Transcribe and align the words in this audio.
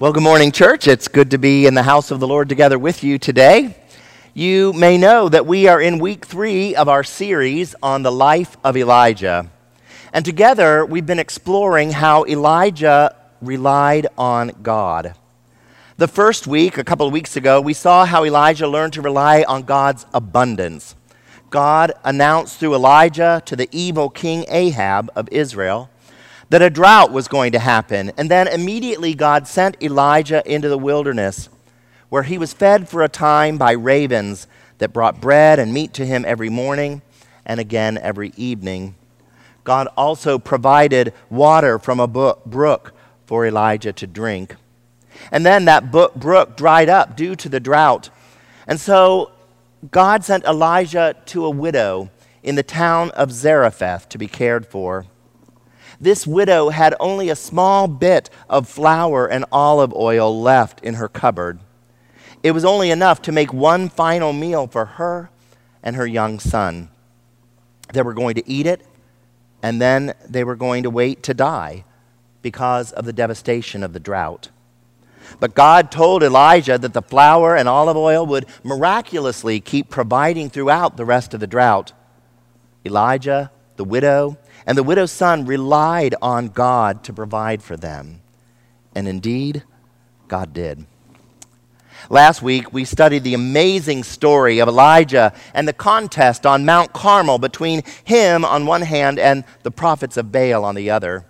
Well, 0.00 0.12
good 0.12 0.24
morning, 0.24 0.50
church. 0.50 0.88
It's 0.88 1.06
good 1.06 1.30
to 1.30 1.38
be 1.38 1.66
in 1.66 1.74
the 1.74 1.84
house 1.84 2.10
of 2.10 2.18
the 2.18 2.26
Lord 2.26 2.48
together 2.48 2.80
with 2.80 3.04
you 3.04 3.16
today. 3.16 3.76
You 4.34 4.72
may 4.72 4.98
know 4.98 5.28
that 5.28 5.46
we 5.46 5.68
are 5.68 5.80
in 5.80 6.00
week 6.00 6.26
three 6.26 6.74
of 6.74 6.88
our 6.88 7.04
series 7.04 7.76
on 7.80 8.02
the 8.02 8.10
life 8.10 8.56
of 8.64 8.76
Elijah. 8.76 9.48
And 10.12 10.24
together, 10.24 10.84
we've 10.84 11.06
been 11.06 11.20
exploring 11.20 11.92
how 11.92 12.24
Elijah 12.24 13.14
relied 13.40 14.08
on 14.18 14.50
God. 14.64 15.14
The 15.96 16.08
first 16.08 16.48
week, 16.48 16.76
a 16.76 16.82
couple 16.82 17.06
of 17.06 17.12
weeks 17.12 17.36
ago, 17.36 17.60
we 17.60 17.72
saw 17.72 18.04
how 18.04 18.24
Elijah 18.24 18.66
learned 18.66 18.94
to 18.94 19.00
rely 19.00 19.44
on 19.46 19.62
God's 19.62 20.06
abundance. 20.12 20.96
God 21.50 21.92
announced 22.02 22.58
through 22.58 22.74
Elijah 22.74 23.44
to 23.46 23.54
the 23.54 23.68
evil 23.70 24.10
king 24.10 24.44
Ahab 24.48 25.12
of 25.14 25.28
Israel 25.30 25.88
that 26.54 26.62
a 26.62 26.70
drought 26.70 27.10
was 27.10 27.26
going 27.26 27.50
to 27.50 27.58
happen. 27.58 28.12
And 28.16 28.30
then 28.30 28.46
immediately 28.46 29.12
God 29.12 29.48
sent 29.48 29.82
Elijah 29.82 30.40
into 30.46 30.68
the 30.68 30.78
wilderness, 30.78 31.48
where 32.10 32.22
he 32.22 32.38
was 32.38 32.52
fed 32.52 32.88
for 32.88 33.02
a 33.02 33.08
time 33.08 33.58
by 33.58 33.72
ravens 33.72 34.46
that 34.78 34.92
brought 34.92 35.20
bread 35.20 35.58
and 35.58 35.74
meat 35.74 35.92
to 35.94 36.06
him 36.06 36.24
every 36.24 36.48
morning 36.48 37.02
and 37.44 37.58
again 37.58 37.98
every 37.98 38.32
evening. 38.36 38.94
God 39.64 39.88
also 39.96 40.38
provided 40.38 41.12
water 41.28 41.76
from 41.80 41.98
a 41.98 42.06
brook 42.06 42.92
for 43.26 43.44
Elijah 43.44 43.92
to 43.92 44.06
drink. 44.06 44.54
And 45.32 45.44
then 45.44 45.64
that 45.64 45.90
brook 45.90 46.56
dried 46.56 46.88
up 46.88 47.16
due 47.16 47.34
to 47.34 47.48
the 47.48 47.58
drought. 47.58 48.10
And 48.68 48.78
so 48.78 49.32
God 49.90 50.22
sent 50.22 50.44
Elijah 50.44 51.16
to 51.26 51.46
a 51.46 51.50
widow 51.50 52.10
in 52.44 52.54
the 52.54 52.62
town 52.62 53.10
of 53.10 53.32
Zarephath 53.32 54.08
to 54.10 54.18
be 54.18 54.28
cared 54.28 54.68
for. 54.68 55.06
This 56.00 56.26
widow 56.26 56.70
had 56.70 56.94
only 56.98 57.28
a 57.28 57.36
small 57.36 57.88
bit 57.88 58.30
of 58.48 58.68
flour 58.68 59.26
and 59.26 59.44
olive 59.52 59.92
oil 59.94 60.40
left 60.40 60.80
in 60.82 60.94
her 60.94 61.08
cupboard. 61.08 61.60
It 62.42 62.52
was 62.52 62.64
only 62.64 62.90
enough 62.90 63.22
to 63.22 63.32
make 63.32 63.52
one 63.52 63.88
final 63.88 64.32
meal 64.32 64.66
for 64.66 64.84
her 64.84 65.30
and 65.82 65.96
her 65.96 66.06
young 66.06 66.38
son. 66.38 66.88
They 67.92 68.02
were 68.02 68.14
going 68.14 68.34
to 68.34 68.48
eat 68.48 68.66
it, 68.66 68.86
and 69.62 69.80
then 69.80 70.14
they 70.28 70.44
were 70.44 70.56
going 70.56 70.82
to 70.82 70.90
wait 70.90 71.22
to 71.24 71.34
die 71.34 71.84
because 72.42 72.92
of 72.92 73.06
the 73.06 73.12
devastation 73.12 73.82
of 73.82 73.92
the 73.92 74.00
drought. 74.00 74.50
But 75.40 75.54
God 75.54 75.90
told 75.90 76.22
Elijah 76.22 76.76
that 76.76 76.92
the 76.92 77.02
flour 77.02 77.56
and 77.56 77.68
olive 77.68 77.96
oil 77.96 78.26
would 78.26 78.46
miraculously 78.62 79.60
keep 79.60 79.88
providing 79.88 80.50
throughout 80.50 80.96
the 80.96 81.04
rest 81.04 81.32
of 81.32 81.40
the 81.40 81.46
drought. 81.46 81.92
Elijah, 82.84 83.50
the 83.76 83.84
widow, 83.84 84.36
and 84.66 84.78
the 84.78 84.82
widow's 84.82 85.12
son 85.12 85.46
relied 85.46 86.14
on 86.22 86.48
God 86.48 87.04
to 87.04 87.12
provide 87.12 87.62
for 87.62 87.76
them. 87.76 88.20
And 88.94 89.06
indeed, 89.06 89.62
God 90.28 90.52
did. 90.52 90.86
Last 92.10 92.42
week, 92.42 92.72
we 92.72 92.84
studied 92.84 93.24
the 93.24 93.34
amazing 93.34 94.04
story 94.04 94.58
of 94.58 94.68
Elijah 94.68 95.32
and 95.54 95.66
the 95.66 95.72
contest 95.72 96.44
on 96.44 96.64
Mount 96.64 96.92
Carmel 96.92 97.38
between 97.38 97.82
him 98.04 98.44
on 98.44 98.66
one 98.66 98.82
hand 98.82 99.18
and 99.18 99.44
the 99.62 99.70
prophets 99.70 100.16
of 100.16 100.30
Baal 100.30 100.64
on 100.64 100.74
the 100.74 100.90
other. 100.90 101.24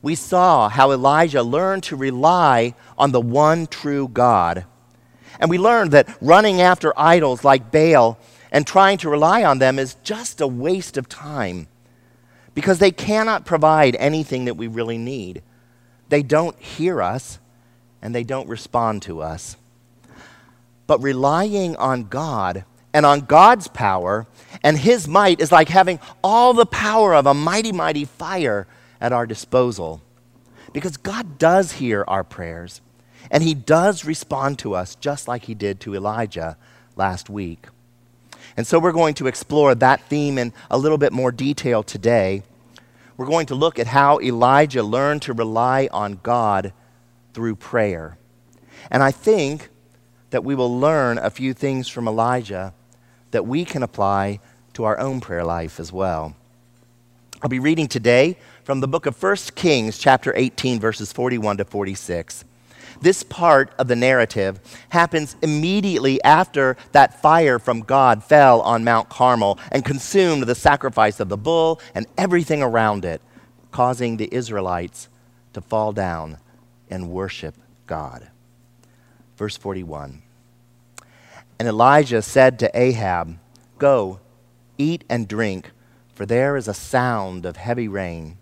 We 0.00 0.14
saw 0.14 0.68
how 0.68 0.92
Elijah 0.92 1.42
learned 1.42 1.82
to 1.84 1.96
rely 1.96 2.74
on 2.96 3.10
the 3.10 3.20
one 3.20 3.66
true 3.66 4.06
God. 4.08 4.64
And 5.40 5.50
we 5.50 5.58
learned 5.58 5.90
that 5.92 6.08
running 6.20 6.60
after 6.60 6.92
idols 6.96 7.42
like 7.42 7.72
Baal 7.72 8.18
and 8.52 8.66
trying 8.66 8.98
to 8.98 9.10
rely 9.10 9.42
on 9.42 9.58
them 9.58 9.78
is 9.78 9.96
just 10.04 10.40
a 10.40 10.46
waste 10.46 10.96
of 10.96 11.08
time 11.08 11.66
because 12.58 12.80
they 12.80 12.90
cannot 12.90 13.46
provide 13.46 13.94
anything 14.00 14.46
that 14.46 14.56
we 14.56 14.66
really 14.66 14.98
need. 14.98 15.42
They 16.08 16.24
don't 16.24 16.58
hear 16.58 17.00
us 17.00 17.38
and 18.02 18.12
they 18.12 18.24
don't 18.24 18.48
respond 18.48 19.02
to 19.02 19.22
us. 19.22 19.56
But 20.88 21.00
relying 21.00 21.76
on 21.76 22.08
God 22.08 22.64
and 22.92 23.06
on 23.06 23.20
God's 23.20 23.68
power 23.68 24.26
and 24.64 24.76
His 24.76 25.06
might 25.06 25.40
is 25.40 25.52
like 25.52 25.68
having 25.68 26.00
all 26.20 26.52
the 26.52 26.66
power 26.66 27.14
of 27.14 27.26
a 27.26 27.32
mighty, 27.32 27.70
mighty 27.70 28.04
fire 28.04 28.66
at 29.00 29.12
our 29.12 29.24
disposal. 29.24 30.02
Because 30.72 30.96
God 30.96 31.38
does 31.38 31.70
hear 31.70 32.04
our 32.08 32.24
prayers 32.24 32.80
and 33.30 33.40
He 33.40 33.54
does 33.54 34.04
respond 34.04 34.58
to 34.58 34.74
us 34.74 34.96
just 34.96 35.28
like 35.28 35.44
He 35.44 35.54
did 35.54 35.78
to 35.82 35.94
Elijah 35.94 36.56
last 36.96 37.30
week. 37.30 37.68
And 38.58 38.66
so 38.66 38.80
we're 38.80 38.90
going 38.90 39.14
to 39.14 39.28
explore 39.28 39.72
that 39.76 40.00
theme 40.08 40.36
in 40.36 40.52
a 40.68 40.76
little 40.76 40.98
bit 40.98 41.12
more 41.12 41.30
detail 41.30 41.84
today. 41.84 42.42
We're 43.16 43.26
going 43.26 43.46
to 43.46 43.54
look 43.54 43.78
at 43.78 43.86
how 43.86 44.18
Elijah 44.18 44.82
learned 44.82 45.22
to 45.22 45.32
rely 45.32 45.88
on 45.92 46.18
God 46.24 46.72
through 47.32 47.54
prayer. 47.54 48.18
And 48.90 49.00
I 49.00 49.12
think 49.12 49.68
that 50.30 50.42
we 50.42 50.56
will 50.56 50.76
learn 50.76 51.18
a 51.18 51.30
few 51.30 51.54
things 51.54 51.86
from 51.86 52.08
Elijah 52.08 52.74
that 53.30 53.46
we 53.46 53.64
can 53.64 53.84
apply 53.84 54.40
to 54.72 54.82
our 54.82 54.98
own 54.98 55.20
prayer 55.20 55.44
life 55.44 55.78
as 55.78 55.92
well. 55.92 56.34
I'll 57.40 57.48
be 57.48 57.60
reading 57.60 57.86
today 57.86 58.38
from 58.64 58.80
the 58.80 58.88
book 58.88 59.06
of 59.06 59.22
1 59.22 59.36
Kings, 59.54 59.98
chapter 59.98 60.32
18, 60.34 60.80
verses 60.80 61.12
41 61.12 61.58
to 61.58 61.64
46. 61.64 62.44
This 63.00 63.22
part 63.22 63.72
of 63.78 63.88
the 63.88 63.96
narrative 63.96 64.60
happens 64.88 65.36
immediately 65.42 66.22
after 66.24 66.76
that 66.92 67.20
fire 67.22 67.58
from 67.58 67.80
God 67.80 68.24
fell 68.24 68.60
on 68.62 68.84
Mount 68.84 69.08
Carmel 69.08 69.58
and 69.70 69.84
consumed 69.84 70.44
the 70.44 70.54
sacrifice 70.54 71.20
of 71.20 71.28
the 71.28 71.36
bull 71.36 71.80
and 71.94 72.06
everything 72.16 72.62
around 72.62 73.04
it, 73.04 73.20
causing 73.70 74.16
the 74.16 74.28
Israelites 74.32 75.08
to 75.52 75.60
fall 75.60 75.92
down 75.92 76.38
and 76.90 77.10
worship 77.10 77.54
God. 77.86 78.28
Verse 79.36 79.56
41 79.56 80.22
And 81.58 81.68
Elijah 81.68 82.22
said 82.22 82.58
to 82.58 82.78
Ahab, 82.78 83.38
Go, 83.78 84.18
eat 84.76 85.04
and 85.08 85.28
drink, 85.28 85.70
for 86.14 86.26
there 86.26 86.56
is 86.56 86.66
a 86.66 86.74
sound 86.74 87.46
of 87.46 87.56
heavy 87.56 87.86
rain. 87.86 88.38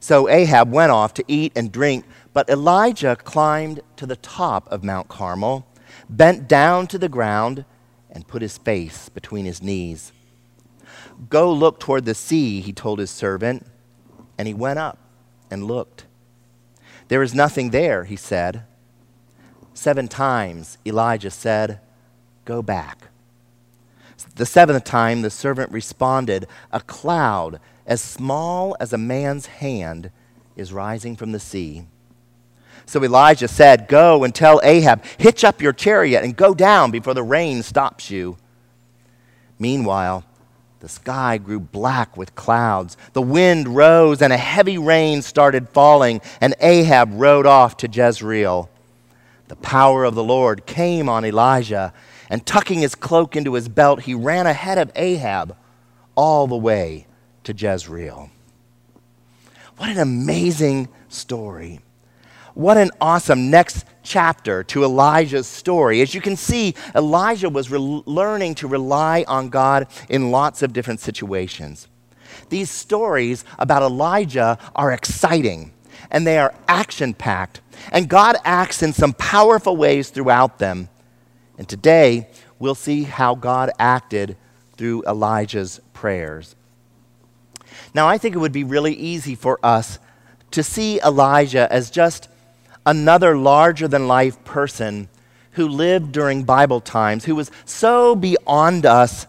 So 0.00 0.28
Ahab 0.28 0.70
went 0.70 0.92
off 0.92 1.14
to 1.14 1.24
eat 1.26 1.52
and 1.56 1.72
drink 1.72 2.04
but 2.34 2.50
Elijah 2.50 3.16
climbed 3.16 3.80
to 3.96 4.04
the 4.04 4.16
top 4.16 4.70
of 4.70 4.84
Mount 4.84 5.08
Carmel, 5.08 5.66
bent 6.10 6.46
down 6.46 6.86
to 6.88 6.98
the 6.98 7.08
ground, 7.08 7.64
and 8.10 8.28
put 8.28 8.42
his 8.42 8.58
face 8.58 9.08
between 9.08 9.44
his 9.46 9.62
knees. 9.62 10.12
Go 11.30 11.52
look 11.52 11.80
toward 11.80 12.04
the 12.04 12.14
sea, 12.14 12.60
he 12.60 12.72
told 12.72 12.98
his 12.98 13.10
servant. 13.10 13.66
And 14.36 14.48
he 14.48 14.54
went 14.54 14.80
up 14.80 14.98
and 15.50 15.64
looked. 15.64 16.06
There 17.08 17.22
is 17.22 17.34
nothing 17.34 17.70
there, 17.70 18.04
he 18.04 18.16
said. 18.16 18.64
Seven 19.72 20.08
times 20.08 20.78
Elijah 20.84 21.30
said, 21.30 21.80
Go 22.44 22.62
back. 22.62 23.08
The 24.34 24.46
seventh 24.46 24.84
time 24.84 25.22
the 25.22 25.30
servant 25.30 25.70
responded, 25.70 26.46
A 26.72 26.80
cloud 26.80 27.60
as 27.86 28.00
small 28.00 28.76
as 28.80 28.92
a 28.92 28.98
man's 28.98 29.46
hand 29.46 30.10
is 30.56 30.72
rising 30.72 31.14
from 31.14 31.32
the 31.32 31.40
sea. 31.40 31.86
So 32.86 33.02
Elijah 33.02 33.48
said, 33.48 33.88
Go 33.88 34.24
and 34.24 34.34
tell 34.34 34.60
Ahab, 34.62 35.04
hitch 35.18 35.44
up 35.44 35.62
your 35.62 35.72
chariot 35.72 36.24
and 36.24 36.36
go 36.36 36.54
down 36.54 36.90
before 36.90 37.14
the 37.14 37.22
rain 37.22 37.62
stops 37.62 38.10
you. 38.10 38.36
Meanwhile, 39.58 40.24
the 40.80 40.88
sky 40.88 41.38
grew 41.38 41.60
black 41.60 42.16
with 42.16 42.34
clouds. 42.34 42.96
The 43.14 43.22
wind 43.22 43.68
rose, 43.68 44.20
and 44.20 44.32
a 44.32 44.36
heavy 44.36 44.76
rain 44.76 45.22
started 45.22 45.70
falling, 45.70 46.20
and 46.40 46.54
Ahab 46.60 47.10
rode 47.14 47.46
off 47.46 47.78
to 47.78 47.88
Jezreel. 47.88 48.68
The 49.48 49.56
power 49.56 50.04
of 50.04 50.14
the 50.14 50.24
Lord 50.24 50.66
came 50.66 51.08
on 51.08 51.24
Elijah, 51.24 51.94
and 52.28 52.44
tucking 52.44 52.80
his 52.80 52.94
cloak 52.94 53.36
into 53.36 53.54
his 53.54 53.68
belt, 53.68 54.02
he 54.02 54.14
ran 54.14 54.46
ahead 54.46 54.76
of 54.76 54.92
Ahab 54.94 55.56
all 56.14 56.46
the 56.46 56.56
way 56.56 57.06
to 57.44 57.54
Jezreel. 57.54 58.30
What 59.76 59.88
an 59.88 59.98
amazing 59.98 60.88
story. 61.08 61.80
What 62.54 62.76
an 62.76 62.92
awesome 63.00 63.50
next 63.50 63.84
chapter 64.04 64.62
to 64.64 64.84
Elijah's 64.84 65.48
story. 65.48 66.00
As 66.00 66.14
you 66.14 66.20
can 66.20 66.36
see, 66.36 66.76
Elijah 66.94 67.48
was 67.48 67.68
re- 67.68 67.78
learning 68.06 68.54
to 68.56 68.68
rely 68.68 69.24
on 69.26 69.48
God 69.48 69.88
in 70.08 70.30
lots 70.30 70.62
of 70.62 70.72
different 70.72 71.00
situations. 71.00 71.88
These 72.50 72.70
stories 72.70 73.44
about 73.58 73.82
Elijah 73.82 74.58
are 74.76 74.92
exciting 74.92 75.72
and 76.10 76.24
they 76.24 76.38
are 76.38 76.54
action 76.68 77.14
packed, 77.14 77.60
and 77.90 78.08
God 78.08 78.36
acts 78.44 78.82
in 78.82 78.92
some 78.92 79.14
powerful 79.14 79.76
ways 79.76 80.10
throughout 80.10 80.58
them. 80.58 80.88
And 81.58 81.68
today, 81.68 82.28
we'll 82.58 82.74
see 82.74 83.04
how 83.04 83.34
God 83.34 83.70
acted 83.78 84.36
through 84.76 85.02
Elijah's 85.08 85.80
prayers. 85.92 86.54
Now, 87.94 88.06
I 88.06 88.18
think 88.18 88.34
it 88.34 88.38
would 88.38 88.52
be 88.52 88.64
really 88.64 88.94
easy 88.94 89.34
for 89.34 89.58
us 89.62 89.98
to 90.50 90.62
see 90.62 91.00
Elijah 91.00 91.72
as 91.72 91.90
just 91.90 92.28
another 92.86 93.36
larger 93.36 93.88
than 93.88 94.06
life 94.06 94.42
person 94.44 95.08
who 95.52 95.68
lived 95.68 96.12
during 96.12 96.44
Bible 96.44 96.80
times, 96.80 97.24
who 97.24 97.34
was 97.34 97.50
so 97.64 98.14
beyond 98.14 98.84
us 98.84 99.26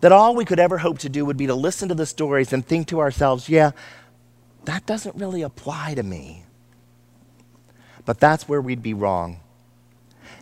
that 0.00 0.12
all 0.12 0.34
we 0.34 0.44
could 0.44 0.58
ever 0.58 0.78
hope 0.78 0.98
to 0.98 1.08
do 1.08 1.24
would 1.24 1.36
be 1.36 1.46
to 1.46 1.54
listen 1.54 1.88
to 1.88 1.94
the 1.94 2.06
stories 2.06 2.52
and 2.52 2.66
think 2.66 2.88
to 2.88 3.00
ourselves, 3.00 3.48
yeah, 3.48 3.70
that 4.64 4.84
doesn't 4.84 5.16
really 5.16 5.42
apply 5.42 5.94
to 5.94 6.02
me. 6.02 6.44
But 8.04 8.20
that's 8.20 8.48
where 8.48 8.60
we'd 8.60 8.82
be 8.82 8.94
wrong. 8.94 9.40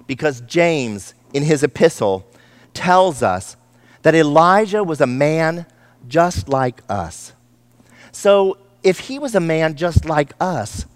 Because 0.07 0.41
James, 0.43 1.15
in 1.33 1.43
his 1.43 1.63
epistle, 1.63 2.27
tells 2.75 3.23
us 3.23 3.57
that 4.03 4.15
Elijah 4.15 4.83
was 4.83 5.01
a 5.01 5.07
man 5.07 5.67
just 6.09 6.49
like 6.49 6.83
us. 6.89 7.33
So, 8.13 8.59
if 8.83 8.99
he 9.01 9.19
was 9.19 9.35
a 9.35 9.41
man 9.41 9.77
just 9.77 10.07
like 10.07 10.33
us, 10.41 10.87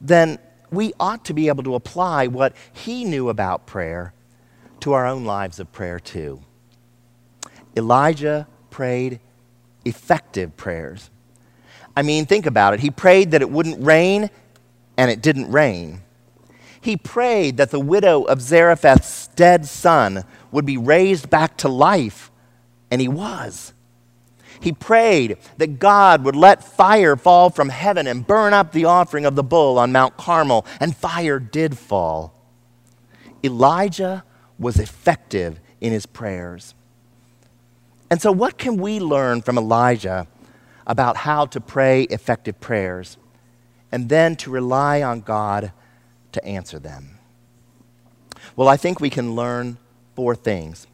then 0.00 0.38
we 0.74 0.92
ought 0.98 1.24
to 1.26 1.34
be 1.34 1.48
able 1.48 1.62
to 1.64 1.74
apply 1.74 2.26
what 2.26 2.54
he 2.72 3.04
knew 3.04 3.28
about 3.28 3.66
prayer 3.66 4.12
to 4.80 4.92
our 4.92 5.06
own 5.06 5.24
lives 5.24 5.60
of 5.60 5.72
prayer, 5.72 6.00
too. 6.00 6.40
Elijah 7.76 8.46
prayed 8.70 9.20
effective 9.84 10.56
prayers. 10.56 11.10
I 11.96 12.02
mean, 12.02 12.26
think 12.26 12.46
about 12.46 12.74
it. 12.74 12.80
He 12.80 12.90
prayed 12.90 13.32
that 13.32 13.42
it 13.42 13.50
wouldn't 13.50 13.84
rain, 13.84 14.30
and 14.96 15.10
it 15.10 15.22
didn't 15.22 15.50
rain. 15.50 16.00
He 16.80 16.96
prayed 16.96 17.56
that 17.58 17.70
the 17.70 17.80
widow 17.80 18.22
of 18.22 18.40
Zarephath's 18.40 19.28
dead 19.28 19.66
son 19.66 20.24
would 20.50 20.66
be 20.66 20.76
raised 20.76 21.30
back 21.30 21.56
to 21.58 21.68
life, 21.68 22.30
and 22.90 23.00
he 23.00 23.08
was. 23.08 23.73
He 24.64 24.72
prayed 24.72 25.36
that 25.58 25.78
God 25.78 26.24
would 26.24 26.34
let 26.34 26.64
fire 26.64 27.16
fall 27.16 27.50
from 27.50 27.68
heaven 27.68 28.06
and 28.06 28.26
burn 28.26 28.54
up 28.54 28.72
the 28.72 28.86
offering 28.86 29.26
of 29.26 29.36
the 29.36 29.42
bull 29.42 29.78
on 29.78 29.92
Mount 29.92 30.16
Carmel, 30.16 30.64
and 30.80 30.96
fire 30.96 31.38
did 31.38 31.76
fall. 31.76 32.32
Elijah 33.44 34.24
was 34.58 34.78
effective 34.78 35.60
in 35.82 35.92
his 35.92 36.06
prayers. 36.06 36.74
And 38.10 38.22
so, 38.22 38.32
what 38.32 38.56
can 38.56 38.78
we 38.78 39.00
learn 39.00 39.42
from 39.42 39.58
Elijah 39.58 40.26
about 40.86 41.18
how 41.18 41.44
to 41.44 41.60
pray 41.60 42.04
effective 42.04 42.58
prayers 42.58 43.18
and 43.92 44.08
then 44.08 44.34
to 44.36 44.50
rely 44.50 45.02
on 45.02 45.20
God 45.20 45.72
to 46.32 46.42
answer 46.42 46.78
them? 46.78 47.18
Well, 48.56 48.68
I 48.68 48.78
think 48.78 48.98
we 48.98 49.10
can 49.10 49.34
learn 49.34 49.76
four 50.16 50.34
things. 50.34 50.86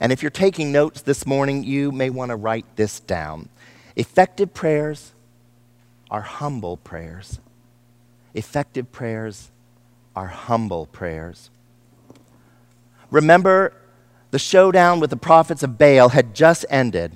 And 0.00 0.12
if 0.12 0.22
you're 0.22 0.30
taking 0.30 0.72
notes 0.72 1.02
this 1.02 1.26
morning, 1.26 1.62
you 1.62 1.92
may 1.92 2.08
want 2.08 2.30
to 2.30 2.36
write 2.36 2.64
this 2.76 3.00
down. 3.00 3.50
Effective 3.96 4.54
prayers 4.54 5.12
are 6.10 6.22
humble 6.22 6.78
prayers. 6.78 7.38
Effective 8.34 8.90
prayers 8.90 9.50
are 10.16 10.28
humble 10.28 10.86
prayers. 10.86 11.50
Remember, 13.10 13.72
the 14.30 14.38
showdown 14.38 15.00
with 15.00 15.10
the 15.10 15.16
prophets 15.16 15.62
of 15.62 15.76
Baal 15.76 16.08
had 16.08 16.34
just 16.34 16.64
ended. 16.70 17.12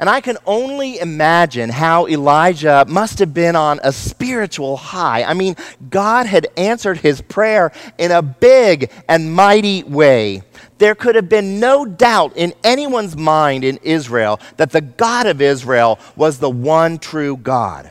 And 0.00 0.08
I 0.08 0.20
can 0.20 0.36
only 0.46 0.98
imagine 1.00 1.70
how 1.70 2.06
Elijah 2.06 2.84
must 2.86 3.18
have 3.18 3.34
been 3.34 3.56
on 3.56 3.80
a 3.82 3.92
spiritual 3.92 4.76
high. 4.76 5.24
I 5.24 5.34
mean, 5.34 5.56
God 5.90 6.26
had 6.26 6.46
answered 6.56 6.98
his 6.98 7.20
prayer 7.20 7.72
in 7.98 8.12
a 8.12 8.22
big 8.22 8.92
and 9.08 9.32
mighty 9.32 9.82
way. 9.82 10.42
There 10.78 10.94
could 10.94 11.16
have 11.16 11.28
been 11.28 11.60
no 11.60 11.84
doubt 11.84 12.32
in 12.36 12.54
anyone's 12.64 13.16
mind 13.16 13.64
in 13.64 13.78
Israel 13.82 14.40
that 14.56 14.70
the 14.70 14.80
God 14.80 15.26
of 15.26 15.40
Israel 15.40 15.98
was 16.16 16.38
the 16.38 16.50
one 16.50 16.98
true 16.98 17.36
God. 17.36 17.90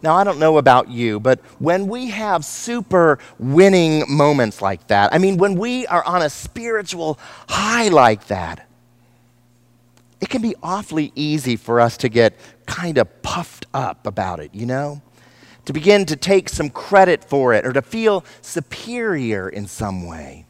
Now, 0.00 0.14
I 0.14 0.22
don't 0.24 0.38
know 0.38 0.58
about 0.58 0.88
you, 0.88 1.18
but 1.18 1.40
when 1.58 1.88
we 1.88 2.08
have 2.10 2.44
super 2.44 3.18
winning 3.38 4.04
moments 4.08 4.62
like 4.62 4.86
that, 4.86 5.12
I 5.12 5.18
mean, 5.18 5.38
when 5.38 5.56
we 5.56 5.86
are 5.88 6.04
on 6.04 6.22
a 6.22 6.30
spiritual 6.30 7.18
high 7.48 7.88
like 7.88 8.28
that, 8.28 8.66
it 10.20 10.28
can 10.28 10.40
be 10.40 10.54
awfully 10.62 11.12
easy 11.14 11.56
for 11.56 11.80
us 11.80 11.96
to 11.98 12.08
get 12.08 12.34
kind 12.66 12.98
of 12.98 13.22
puffed 13.22 13.66
up 13.74 14.06
about 14.06 14.40
it, 14.40 14.54
you 14.54 14.66
know? 14.66 15.02
To 15.64 15.72
begin 15.72 16.06
to 16.06 16.16
take 16.16 16.48
some 16.48 16.70
credit 16.70 17.24
for 17.24 17.52
it 17.52 17.66
or 17.66 17.72
to 17.72 17.82
feel 17.82 18.24
superior 18.40 19.48
in 19.48 19.66
some 19.66 20.06
way. 20.06 20.46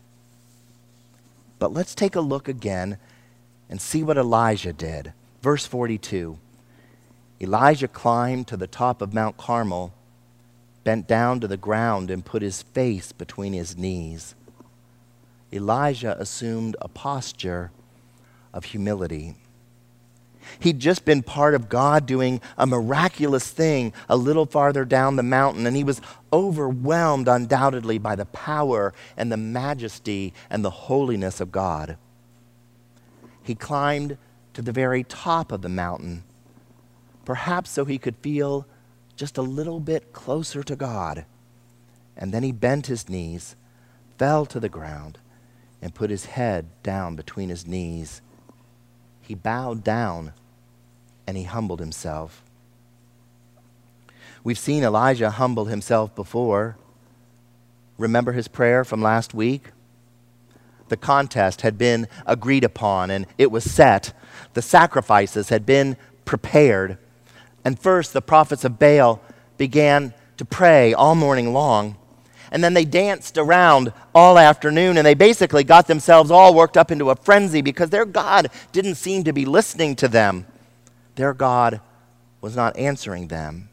But 1.58 1.72
let's 1.72 1.94
take 1.94 2.14
a 2.14 2.20
look 2.20 2.48
again 2.48 2.98
and 3.68 3.80
see 3.80 4.02
what 4.02 4.16
Elijah 4.16 4.72
did. 4.72 5.12
Verse 5.42 5.66
42. 5.66 6.38
Elijah 7.40 7.88
climbed 7.88 8.48
to 8.48 8.56
the 8.56 8.66
top 8.66 9.00
of 9.00 9.14
Mount 9.14 9.36
Carmel, 9.36 9.92
bent 10.84 11.06
down 11.06 11.40
to 11.40 11.46
the 11.48 11.56
ground, 11.56 12.10
and 12.10 12.24
put 12.24 12.42
his 12.42 12.62
face 12.62 13.12
between 13.12 13.52
his 13.52 13.76
knees. 13.76 14.34
Elijah 15.52 16.18
assumed 16.20 16.76
a 16.80 16.88
posture 16.88 17.70
of 18.52 18.64
humility. 18.66 19.36
He'd 20.60 20.78
just 20.78 21.04
been 21.04 21.22
part 21.22 21.54
of 21.54 21.68
God 21.68 22.06
doing 22.06 22.40
a 22.56 22.66
miraculous 22.66 23.50
thing 23.50 23.92
a 24.08 24.16
little 24.16 24.46
farther 24.46 24.84
down 24.84 25.16
the 25.16 25.22
mountain, 25.22 25.66
and 25.66 25.76
he 25.76 25.84
was 25.84 26.00
overwhelmed 26.32 27.28
undoubtedly 27.28 27.98
by 27.98 28.16
the 28.16 28.26
power 28.26 28.92
and 29.16 29.30
the 29.30 29.36
majesty 29.36 30.32
and 30.50 30.64
the 30.64 30.70
holiness 30.70 31.40
of 31.40 31.52
God. 31.52 31.96
He 33.42 33.54
climbed 33.54 34.18
to 34.54 34.62
the 34.62 34.72
very 34.72 35.04
top 35.04 35.52
of 35.52 35.62
the 35.62 35.68
mountain 35.68 36.24
perhaps 37.28 37.68
so 37.68 37.84
he 37.84 37.98
could 37.98 38.16
feel 38.16 38.66
just 39.14 39.36
a 39.36 39.42
little 39.42 39.80
bit 39.80 40.14
closer 40.14 40.62
to 40.62 40.74
God. 40.74 41.26
And 42.16 42.32
then 42.32 42.42
he 42.42 42.52
bent 42.52 42.86
his 42.86 43.06
knees, 43.06 43.54
fell 44.16 44.46
to 44.46 44.58
the 44.58 44.70
ground, 44.70 45.18
and 45.82 45.94
put 45.94 46.08
his 46.08 46.24
head 46.24 46.64
down 46.82 47.16
between 47.16 47.50
his 47.50 47.66
knees. 47.66 48.22
He 49.28 49.34
bowed 49.34 49.84
down 49.84 50.32
and 51.26 51.36
he 51.36 51.42
humbled 51.42 51.80
himself. 51.80 52.42
We've 54.42 54.58
seen 54.58 54.82
Elijah 54.82 55.28
humble 55.28 55.66
himself 55.66 56.14
before. 56.14 56.78
Remember 57.98 58.32
his 58.32 58.48
prayer 58.48 58.86
from 58.86 59.02
last 59.02 59.34
week? 59.34 59.72
The 60.88 60.96
contest 60.96 61.60
had 61.60 61.76
been 61.76 62.08
agreed 62.24 62.64
upon 62.64 63.10
and 63.10 63.26
it 63.36 63.50
was 63.50 63.70
set. 63.70 64.14
The 64.54 64.62
sacrifices 64.62 65.50
had 65.50 65.66
been 65.66 65.98
prepared. 66.24 66.96
And 67.66 67.78
first, 67.78 68.14
the 68.14 68.22
prophets 68.22 68.64
of 68.64 68.78
Baal 68.78 69.20
began 69.58 70.14
to 70.38 70.46
pray 70.46 70.94
all 70.94 71.14
morning 71.14 71.52
long. 71.52 71.98
And 72.50 72.64
then 72.64 72.74
they 72.74 72.84
danced 72.84 73.36
around 73.36 73.92
all 74.14 74.38
afternoon, 74.38 74.96
and 74.96 75.06
they 75.06 75.14
basically 75.14 75.64
got 75.64 75.86
themselves 75.86 76.30
all 76.30 76.54
worked 76.54 76.76
up 76.76 76.90
into 76.90 77.10
a 77.10 77.16
frenzy 77.16 77.60
because 77.60 77.90
their 77.90 78.06
God 78.06 78.50
didn't 78.72 78.94
seem 78.94 79.24
to 79.24 79.32
be 79.32 79.44
listening 79.44 79.96
to 79.96 80.08
them. 80.08 80.46
Their 81.16 81.34
God 81.34 81.80
was 82.40 82.56
not 82.56 82.76
answering 82.76 83.28
them. 83.28 83.68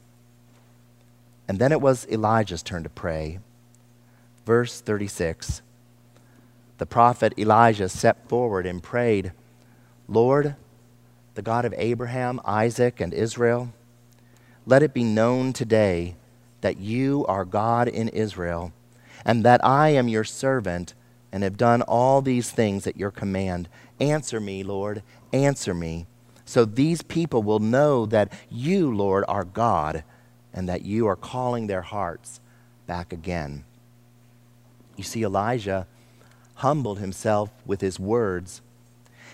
And 1.47 1.59
then 1.59 1.71
it 1.71 1.81
was 1.81 2.07
Elijah's 2.07 2.63
turn 2.63 2.83
to 2.83 2.89
pray. 2.89 3.39
Verse 4.45 4.81
36 4.81 5.61
The 6.77 6.85
prophet 6.85 7.37
Elijah 7.37 7.89
stepped 7.89 8.27
forward 8.27 8.65
and 8.65 8.81
prayed, 8.81 9.31
Lord, 10.07 10.55
the 11.35 11.41
God 11.41 11.65
of 11.65 11.73
Abraham, 11.77 12.41
Isaac, 12.45 12.99
and 12.99 13.13
Israel, 13.13 13.73
let 14.65 14.81
it 14.83 14.93
be 14.93 15.03
known 15.03 15.53
today 15.53 16.15
that 16.65 16.79
you 16.79 17.23
are 17.27 17.45
God 17.45 17.87
in 17.87 18.09
Israel, 18.09 18.73
and 19.23 19.45
that 19.45 19.63
I 19.63 19.89
am 19.89 20.07
your 20.07 20.23
servant 20.23 20.95
and 21.31 21.43
have 21.43 21.57
done 21.57 21.83
all 21.83 22.23
these 22.23 22.49
things 22.49 22.87
at 22.87 22.97
your 22.97 23.11
command. 23.11 23.69
Answer 23.99 24.39
me, 24.39 24.63
Lord, 24.63 25.03
answer 25.31 25.75
me, 25.75 26.07
so 26.43 26.65
these 26.65 27.03
people 27.03 27.43
will 27.43 27.59
know 27.59 28.07
that 28.07 28.33
you, 28.49 28.91
Lord, 28.91 29.25
are 29.27 29.43
God, 29.43 30.03
and 30.51 30.67
that 30.67 30.81
you 30.81 31.05
are 31.05 31.15
calling 31.15 31.67
their 31.67 31.83
hearts 31.83 32.41
back 32.87 33.13
again. 33.13 33.63
You 34.95 35.03
see, 35.03 35.21
Elijah 35.21 35.85
humbled 36.55 36.97
himself 36.97 37.51
with 37.67 37.81
his 37.81 37.99
words 37.99 38.63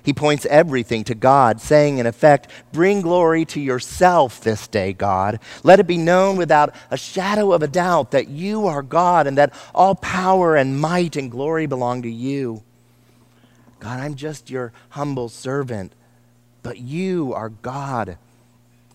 he 0.03 0.13
points 0.13 0.45
everything 0.47 1.03
to 1.05 1.15
God, 1.15 1.61
saying, 1.61 1.99
in 1.99 2.05
effect, 2.05 2.47
Bring 2.73 3.01
glory 3.01 3.45
to 3.45 3.61
yourself 3.61 4.41
this 4.41 4.67
day, 4.67 4.93
God. 4.93 5.39
Let 5.63 5.79
it 5.79 5.87
be 5.87 5.97
known 5.97 6.37
without 6.37 6.73
a 6.89 6.97
shadow 6.97 7.51
of 7.53 7.61
a 7.61 7.67
doubt 7.67 8.11
that 8.11 8.27
you 8.27 8.65
are 8.67 8.81
God 8.81 9.27
and 9.27 9.37
that 9.37 9.53
all 9.75 9.95
power 9.95 10.55
and 10.55 10.79
might 10.79 11.15
and 11.15 11.29
glory 11.29 11.67
belong 11.67 12.01
to 12.01 12.09
you. 12.09 12.63
God, 13.79 13.99
I'm 13.99 14.15
just 14.15 14.49
your 14.49 14.73
humble 14.89 15.29
servant, 15.29 15.93
but 16.63 16.79
you 16.79 17.33
are 17.33 17.49
God, 17.49 18.17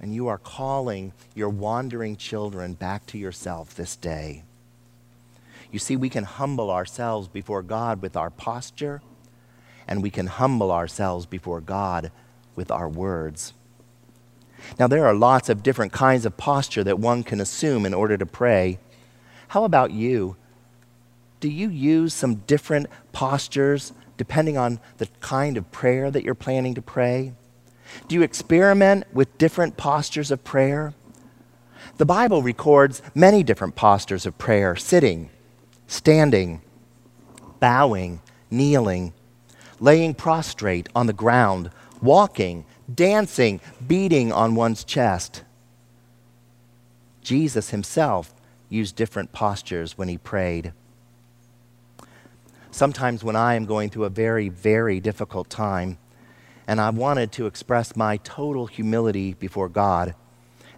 and 0.01 0.15
you 0.15 0.29
are 0.29 0.39
calling 0.39 1.13
your 1.35 1.49
wandering 1.49 2.17
children 2.17 2.75
back 2.75 3.07
to 3.07 3.19
yourself 3.19 3.75
this 3.75 3.97
day. 3.97 4.43
You 5.71 5.79
see, 5.79 5.97
we 5.97 6.09
can 6.09 6.25
humble 6.25 6.71
ourselves 6.71 7.29
before 7.29 7.63
God 7.63 8.01
with 8.01 8.17
our 8.17 8.31
posture 8.31 9.03
and 9.89 10.03
we 10.03 10.11
can 10.11 10.27
humble 10.27 10.73
ourselves 10.73 11.27
before 11.27 11.61
God 11.61 12.11
with 12.55 12.71
our 12.71 12.89
words. 12.89 13.53
Now, 14.79 14.87
there 14.87 15.07
are 15.07 15.15
lots 15.15 15.49
of 15.49 15.63
different 15.63 15.93
kinds 15.93 16.27
of 16.27 16.37
posture 16.37 16.83
that 16.85 16.99
one 16.99 17.23
can 17.23 17.41
assume 17.41 17.87
in 17.87 17.95
order 17.95 18.17
to 18.17 18.27
pray. 18.27 18.79
How 19.49 19.65
about 19.65 19.93
you? 19.93 20.37
Do 21.41 21.49
you 21.49 21.69
use 21.69 22.15
some 22.15 22.37
different 22.47 22.89
postures 23.13 23.93
depending 24.17 24.57
on 24.57 24.81
the 24.99 25.09
kind 25.21 25.57
of 25.57 25.71
prayer 25.71 26.11
that 26.11 26.25
you're 26.25 26.35
planning 26.35 26.75
to 26.75 26.83
pray? 26.83 27.35
Do 28.09 28.15
you 28.15 28.23
experiment 28.23 29.05
with 29.13 29.39
different 29.39 29.77
postures 29.77 30.31
of 30.31 30.43
prayer? 30.43 30.95
The 31.99 32.07
Bible 32.07 32.43
records 32.43 33.03
many 33.15 33.43
different 33.43 33.77
postures 33.77 34.27
of 34.27 34.37
prayer 34.39 34.75
sitting, 34.77 35.31
standing, 35.87 36.63
bowing, 37.61 38.21
kneeling, 38.51 39.13
laying 39.81 40.15
prostrate 40.15 40.89
on 40.95 41.07
the 41.07 41.13
ground, 41.13 41.71
walking, 42.01 42.65
dancing, 42.93 43.61
beating 43.87 44.33
on 44.33 44.55
one's 44.55 44.85
chest. 44.85 45.43
Jesus 47.23 47.71
himself 47.71 48.35
used 48.69 48.97
different 48.97 49.33
postures 49.33 49.99
when 49.99 50.09
he 50.09 50.19
prayed. 50.19 50.73
Sometimes, 52.71 53.25
when 53.25 53.37
I 53.37 53.55
am 53.55 53.65
going 53.65 53.89
through 53.89 54.05
a 54.05 54.11
very, 54.11 54.51
very 54.51 55.01
difficult 55.01 55.49
time, 55.49 55.97
and 56.67 56.81
I 56.81 56.91
wanted 56.91 57.33
to 57.33 57.47
express 57.47 57.97
my 57.97 58.19
total 58.19 58.67
humility 58.67 59.35
before 59.35 59.69
God 59.69 60.15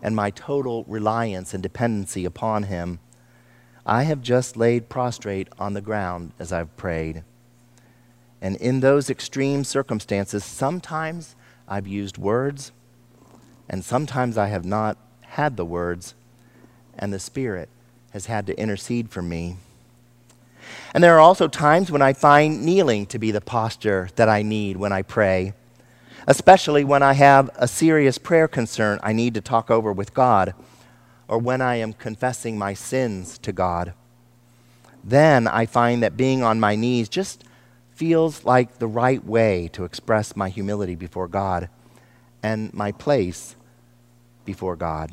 and 0.03 0.15
my 0.15 0.31
total 0.31 0.85
reliance 0.87 1.55
and 1.55 1.63
dependency 1.63 2.25
upon 2.25 2.65
Him, 2.65 3.01
I 3.85 4.05
have 4.05 4.23
just 4.23 4.57
laid 4.57 4.89
prostrate 4.89 5.49
on 5.59 5.73
the 5.73 5.81
ground 5.81 6.33
as 6.39 6.53
I've 6.53 6.77
prayed. 6.77 7.25
And 8.41 8.57
in 8.57 8.81
those 8.81 9.11
extreme 9.11 9.65
circumstances, 9.65 10.45
sometimes 10.45 11.35
I've 11.67 11.87
used 11.87 12.19
words, 12.19 12.73
and 13.69 13.85
sometimes 13.85 14.39
I 14.39 14.47
have 14.47 14.65
not 14.65 14.97
had 15.23 15.57
the 15.57 15.65
words, 15.65 16.15
and 16.99 17.13
the 17.13 17.19
Spirit 17.19 17.69
has 18.11 18.27
had 18.27 18.47
to 18.47 18.59
intercede 18.59 19.11
for 19.11 19.23
me. 19.23 19.57
And 20.95 21.03
there 21.03 21.17
are 21.17 21.21
also 21.21 21.49
times 21.49 21.91
when 21.91 22.03
I 22.03 22.13
find 22.13 22.65
kneeling 22.65 23.07
to 23.07 23.19
be 23.19 23.31
the 23.31 23.41
posture 23.41 24.09
that 24.17 24.29
I 24.29 24.43
need 24.43 24.77
when 24.77 24.93
I 24.93 25.03
pray, 25.03 25.53
especially 26.27 26.85
when 26.85 27.03
I 27.03 27.15
have 27.15 27.51
a 27.57 27.69
serious 27.69 28.19
prayer 28.19 28.49
concern 28.49 29.01
I 29.03 29.13
need 29.13 29.35
to 29.35 29.41
talk 29.41 29.71
over 29.71 29.93
with 29.93 30.15
God, 30.15 30.55
or 31.27 31.39
when 31.39 31.61
I 31.61 31.77
am 31.77 31.93
confessing 31.93 32.59
my 32.59 32.75
sins 32.75 33.39
to 33.39 33.53
God. 33.53 33.93
Then 35.05 35.47
I 35.47 35.67
find 35.67 36.03
that 36.03 36.17
being 36.17 36.43
on 36.43 36.61
my 36.61 36.75
knees 36.75 37.09
just 37.09 37.45
feels 37.99 38.45
like 38.45 38.79
the 38.79 38.87
right 38.87 39.25
way 39.25 39.69
to 39.73 39.83
express 39.83 40.37
my 40.37 40.49
humility 40.49 40.95
before 40.95 41.27
God 41.27 41.69
and 42.45 42.73
my 42.73 42.93
place 42.93 43.57
before 44.45 44.77
God. 44.77 45.11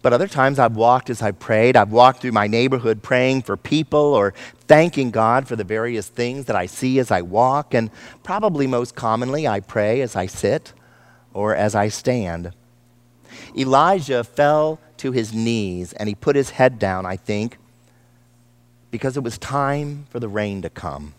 But 0.00 0.14
other 0.14 0.26
times 0.26 0.58
I've 0.58 0.74
walked 0.74 1.10
as 1.10 1.20
I 1.20 1.32
prayed. 1.32 1.76
I've 1.76 1.92
walked 1.92 2.22
through 2.22 2.32
my 2.32 2.46
neighborhood 2.46 3.02
praying 3.02 3.42
for 3.42 3.58
people 3.58 4.14
or 4.14 4.32
thanking 4.68 5.10
God 5.10 5.46
for 5.46 5.54
the 5.54 5.64
various 5.64 6.08
things 6.08 6.46
that 6.46 6.56
I 6.56 6.64
see 6.64 6.98
as 6.98 7.10
I 7.10 7.20
walk. 7.20 7.74
And 7.74 7.90
probably 8.22 8.66
most 8.66 8.94
commonly, 8.94 9.46
I 9.46 9.60
pray 9.60 10.00
as 10.00 10.16
I 10.16 10.24
sit 10.24 10.72
or 11.34 11.54
as 11.54 11.74
I 11.74 11.88
stand. 11.88 12.52
Elijah 13.54 14.24
fell 14.24 14.80
to 14.96 15.12
his 15.12 15.34
knees 15.34 15.92
and 15.92 16.08
he 16.08 16.14
put 16.14 16.36
his 16.36 16.50
head 16.50 16.78
down, 16.78 17.04
I 17.04 17.16
think, 17.16 17.58
because 18.90 19.18
it 19.18 19.22
was 19.22 19.36
time 19.36 20.06
for 20.08 20.20
the 20.20 20.28
rain 20.28 20.62
to 20.62 20.70
come. 20.70 21.12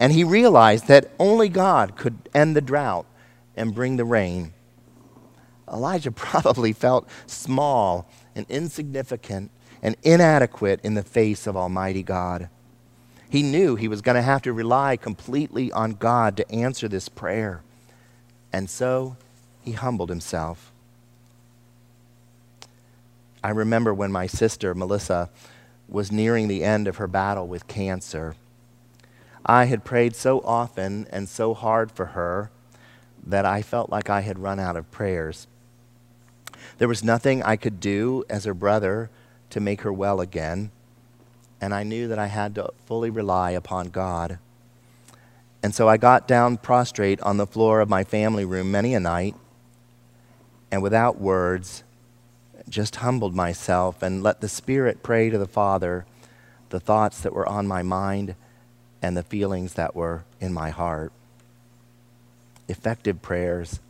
And 0.00 0.12
he 0.12 0.24
realized 0.24 0.88
that 0.88 1.10
only 1.18 1.50
God 1.50 1.94
could 1.94 2.28
end 2.34 2.56
the 2.56 2.62
drought 2.62 3.06
and 3.54 3.74
bring 3.74 3.96
the 3.96 4.04
rain. 4.04 4.54
Elijah 5.70 6.10
probably 6.10 6.72
felt 6.72 7.08
small 7.26 8.08
and 8.34 8.46
insignificant 8.48 9.50
and 9.82 9.96
inadequate 10.02 10.80
in 10.82 10.94
the 10.94 11.02
face 11.02 11.46
of 11.46 11.56
Almighty 11.56 12.02
God. 12.02 12.48
He 13.28 13.42
knew 13.42 13.76
he 13.76 13.88
was 13.88 14.00
going 14.02 14.16
to 14.16 14.22
have 14.22 14.42
to 14.42 14.52
rely 14.52 14.96
completely 14.96 15.70
on 15.70 15.92
God 15.92 16.36
to 16.38 16.50
answer 16.50 16.88
this 16.88 17.08
prayer. 17.08 17.62
And 18.52 18.68
so 18.68 19.16
he 19.62 19.72
humbled 19.72 20.08
himself. 20.08 20.72
I 23.44 23.50
remember 23.50 23.94
when 23.94 24.10
my 24.10 24.26
sister, 24.26 24.74
Melissa, 24.74 25.30
was 25.88 26.10
nearing 26.10 26.48
the 26.48 26.64
end 26.64 26.88
of 26.88 26.96
her 26.96 27.06
battle 27.06 27.46
with 27.46 27.68
cancer. 27.68 28.34
I 29.44 29.64
had 29.64 29.84
prayed 29.84 30.14
so 30.14 30.40
often 30.40 31.06
and 31.10 31.28
so 31.28 31.54
hard 31.54 31.90
for 31.90 32.06
her 32.06 32.50
that 33.26 33.44
I 33.44 33.62
felt 33.62 33.90
like 33.90 34.10
I 34.10 34.20
had 34.20 34.38
run 34.38 34.58
out 34.58 34.76
of 34.76 34.90
prayers. 34.90 35.46
There 36.78 36.88
was 36.88 37.04
nothing 37.04 37.42
I 37.42 37.56
could 37.56 37.80
do 37.80 38.24
as 38.28 38.44
her 38.44 38.54
brother 38.54 39.10
to 39.50 39.60
make 39.60 39.82
her 39.82 39.92
well 39.92 40.20
again, 40.20 40.70
and 41.60 41.74
I 41.74 41.82
knew 41.82 42.08
that 42.08 42.18
I 42.18 42.26
had 42.26 42.54
to 42.54 42.70
fully 42.86 43.10
rely 43.10 43.50
upon 43.50 43.88
God. 43.88 44.38
And 45.62 45.74
so 45.74 45.88
I 45.88 45.96
got 45.96 46.28
down 46.28 46.56
prostrate 46.56 47.20
on 47.20 47.36
the 47.36 47.46
floor 47.46 47.80
of 47.80 47.88
my 47.88 48.04
family 48.04 48.44
room 48.44 48.70
many 48.70 48.94
a 48.94 49.00
night, 49.00 49.34
and 50.70 50.82
without 50.82 51.20
words, 51.20 51.82
just 52.68 52.96
humbled 52.96 53.34
myself 53.34 54.02
and 54.02 54.22
let 54.22 54.40
the 54.40 54.48
Spirit 54.48 55.02
pray 55.02 55.28
to 55.28 55.38
the 55.38 55.46
Father 55.46 56.06
the 56.70 56.80
thoughts 56.80 57.20
that 57.20 57.32
were 57.32 57.48
on 57.48 57.66
my 57.66 57.82
mind 57.82 58.36
and 59.02 59.16
the 59.16 59.22
feelings 59.22 59.74
that 59.74 59.94
were 59.94 60.24
in 60.40 60.52
my 60.52 60.70
heart. 60.70 61.12
Effective 62.68 63.22
prayers 63.22 63.80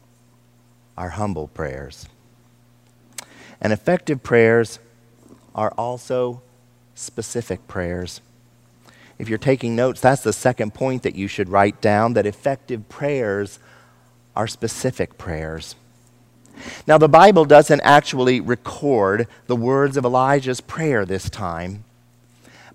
are 0.96 1.10
humble 1.10 1.48
prayers. 1.48 2.06
And 3.60 3.72
effective 3.72 4.22
prayers 4.22 4.78
are 5.54 5.72
also 5.72 6.42
specific 6.94 7.66
prayers. 7.66 8.20
If 9.18 9.28
you're 9.28 9.38
taking 9.38 9.76
notes, 9.76 10.00
that's 10.00 10.22
the 10.22 10.32
second 10.32 10.72
point 10.72 11.02
that 11.02 11.14
you 11.14 11.28
should 11.28 11.48
write 11.48 11.80
down 11.80 12.14
that 12.14 12.26
effective 12.26 12.88
prayers 12.88 13.58
are 14.34 14.46
specific 14.46 15.18
prayers. 15.18 15.74
Now, 16.86 16.98
the 16.98 17.08
Bible 17.08 17.44
doesn't 17.44 17.80
actually 17.82 18.40
record 18.40 19.26
the 19.46 19.56
words 19.56 19.96
of 19.96 20.04
Elijah's 20.04 20.60
prayer 20.60 21.04
this 21.04 21.28
time, 21.28 21.84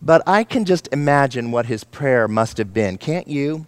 but 0.02 0.22
I 0.28 0.44
can 0.44 0.66
just 0.66 0.88
imagine 0.92 1.52
what 1.52 1.66
his 1.66 1.84
prayer 1.84 2.28
must 2.28 2.58
have 2.58 2.74
been, 2.74 2.98
can't 2.98 3.28
you? 3.28 3.66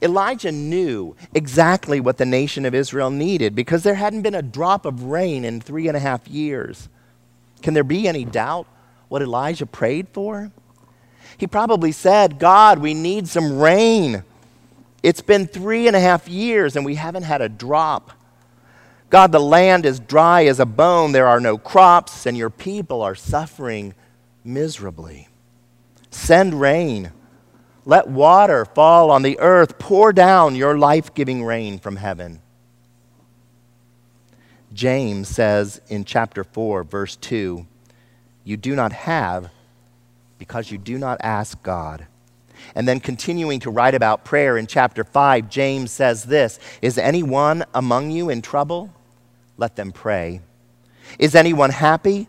Elijah 0.00 0.50
knew 0.50 1.14
exactly 1.32 2.00
what 2.00 2.18
the 2.18 2.26
nation 2.26 2.64
of 2.64 2.74
Israel 2.74 3.10
needed 3.10 3.54
because 3.54 3.84
there 3.84 3.94
hadn't 3.94 4.22
been 4.22 4.34
a 4.34 4.42
drop 4.42 4.84
of 4.84 5.04
rain 5.04 5.44
in 5.44 5.60
three 5.60 5.86
and 5.86 5.96
a 5.96 6.00
half 6.00 6.26
years. 6.26 6.88
Can 7.62 7.74
there 7.74 7.84
be 7.84 8.08
any 8.08 8.24
doubt 8.24 8.66
what 9.08 9.22
Elijah 9.22 9.66
prayed 9.66 10.08
for? 10.08 10.50
He 11.38 11.46
probably 11.46 11.92
said, 11.92 12.38
God, 12.38 12.80
we 12.80 12.94
need 12.94 13.28
some 13.28 13.58
rain. 13.58 14.24
It's 15.02 15.20
been 15.20 15.46
three 15.46 15.86
and 15.86 15.94
a 15.94 16.00
half 16.00 16.28
years 16.28 16.74
and 16.74 16.84
we 16.84 16.96
haven't 16.96 17.22
had 17.22 17.40
a 17.40 17.48
drop. 17.48 18.12
God, 19.12 19.30
the 19.30 19.40
land 19.40 19.84
is 19.84 20.00
dry 20.00 20.46
as 20.46 20.58
a 20.58 20.64
bone. 20.64 21.12
There 21.12 21.28
are 21.28 21.38
no 21.38 21.58
crops, 21.58 22.24
and 22.24 22.34
your 22.34 22.48
people 22.48 23.02
are 23.02 23.14
suffering 23.14 23.92
miserably. 24.44 25.28
Send 26.10 26.60
rain. 26.60 27.12
Let 27.84 28.08
water 28.08 28.64
fall 28.64 29.10
on 29.10 29.22
the 29.22 29.38
earth. 29.38 29.78
Pour 29.78 30.12
down 30.12 30.54
your 30.54 30.78
life 30.78 31.14
giving 31.14 31.44
rain 31.44 31.78
from 31.78 31.96
heaven. 31.96 32.40
James 34.72 35.28
says 35.28 35.80
in 35.88 36.04
chapter 36.04 36.44
4, 36.44 36.84
verse 36.84 37.16
2 37.16 37.66
You 38.44 38.56
do 38.56 38.74
not 38.74 38.92
have 38.92 39.50
because 40.38 40.70
you 40.70 40.78
do 40.78 40.98
not 40.98 41.20
ask 41.22 41.62
God. 41.62 42.06
And 42.74 42.86
then 42.86 43.00
continuing 43.00 43.60
to 43.60 43.70
write 43.70 43.94
about 43.94 44.24
prayer 44.24 44.56
in 44.56 44.66
chapter 44.66 45.04
5, 45.04 45.48
James 45.48 45.90
says 45.90 46.24
this 46.24 46.58
Is 46.80 46.98
anyone 46.98 47.64
among 47.74 48.10
you 48.10 48.30
in 48.30 48.42
trouble? 48.42 48.92
Let 49.56 49.76
them 49.76 49.92
pray. 49.92 50.40
Is 51.18 51.34
anyone 51.34 51.70
happy? 51.70 52.28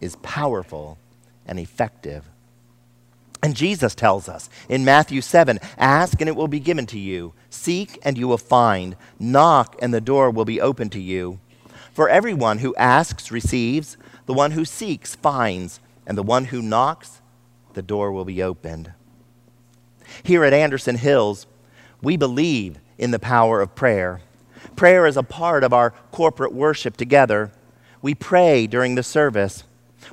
is 0.00 0.16
powerful 0.16 0.98
and 1.46 1.58
effective. 1.58 2.24
And 3.42 3.56
Jesus 3.56 3.94
tells 3.94 4.28
us 4.28 4.50
in 4.68 4.84
Matthew 4.84 5.20
7 5.20 5.58
Ask 5.78 6.20
and 6.20 6.28
it 6.28 6.36
will 6.36 6.48
be 6.48 6.60
given 6.60 6.86
to 6.86 6.98
you, 6.98 7.32
seek 7.48 7.98
and 8.02 8.18
you 8.18 8.28
will 8.28 8.38
find, 8.38 8.96
knock 9.18 9.76
and 9.80 9.94
the 9.94 10.00
door 10.00 10.30
will 10.30 10.44
be 10.44 10.60
open 10.60 10.90
to 10.90 11.00
you. 11.00 11.40
For 11.92 12.08
everyone 12.08 12.58
who 12.58 12.74
asks 12.76 13.30
receives, 13.30 13.96
the 14.26 14.34
one 14.34 14.52
who 14.52 14.64
seeks 14.64 15.14
finds, 15.14 15.80
and 16.06 16.16
the 16.16 16.22
one 16.22 16.46
who 16.46 16.62
knocks, 16.62 17.20
the 17.74 17.82
door 17.82 18.12
will 18.12 18.24
be 18.24 18.42
opened. 18.42 18.92
Here 20.22 20.44
at 20.44 20.52
Anderson 20.52 20.96
Hills, 20.96 21.46
we 22.02 22.16
believe 22.16 22.78
in 22.98 23.10
the 23.10 23.18
power 23.18 23.60
of 23.60 23.74
prayer. 23.74 24.20
Prayer 24.76 25.06
is 25.06 25.16
a 25.16 25.22
part 25.22 25.64
of 25.64 25.72
our 25.72 25.90
corporate 26.12 26.52
worship 26.52 26.96
together 26.96 27.52
We 28.02 28.14
pray 28.14 28.66
during 28.66 28.94
the 28.94 29.02
service. 29.02 29.64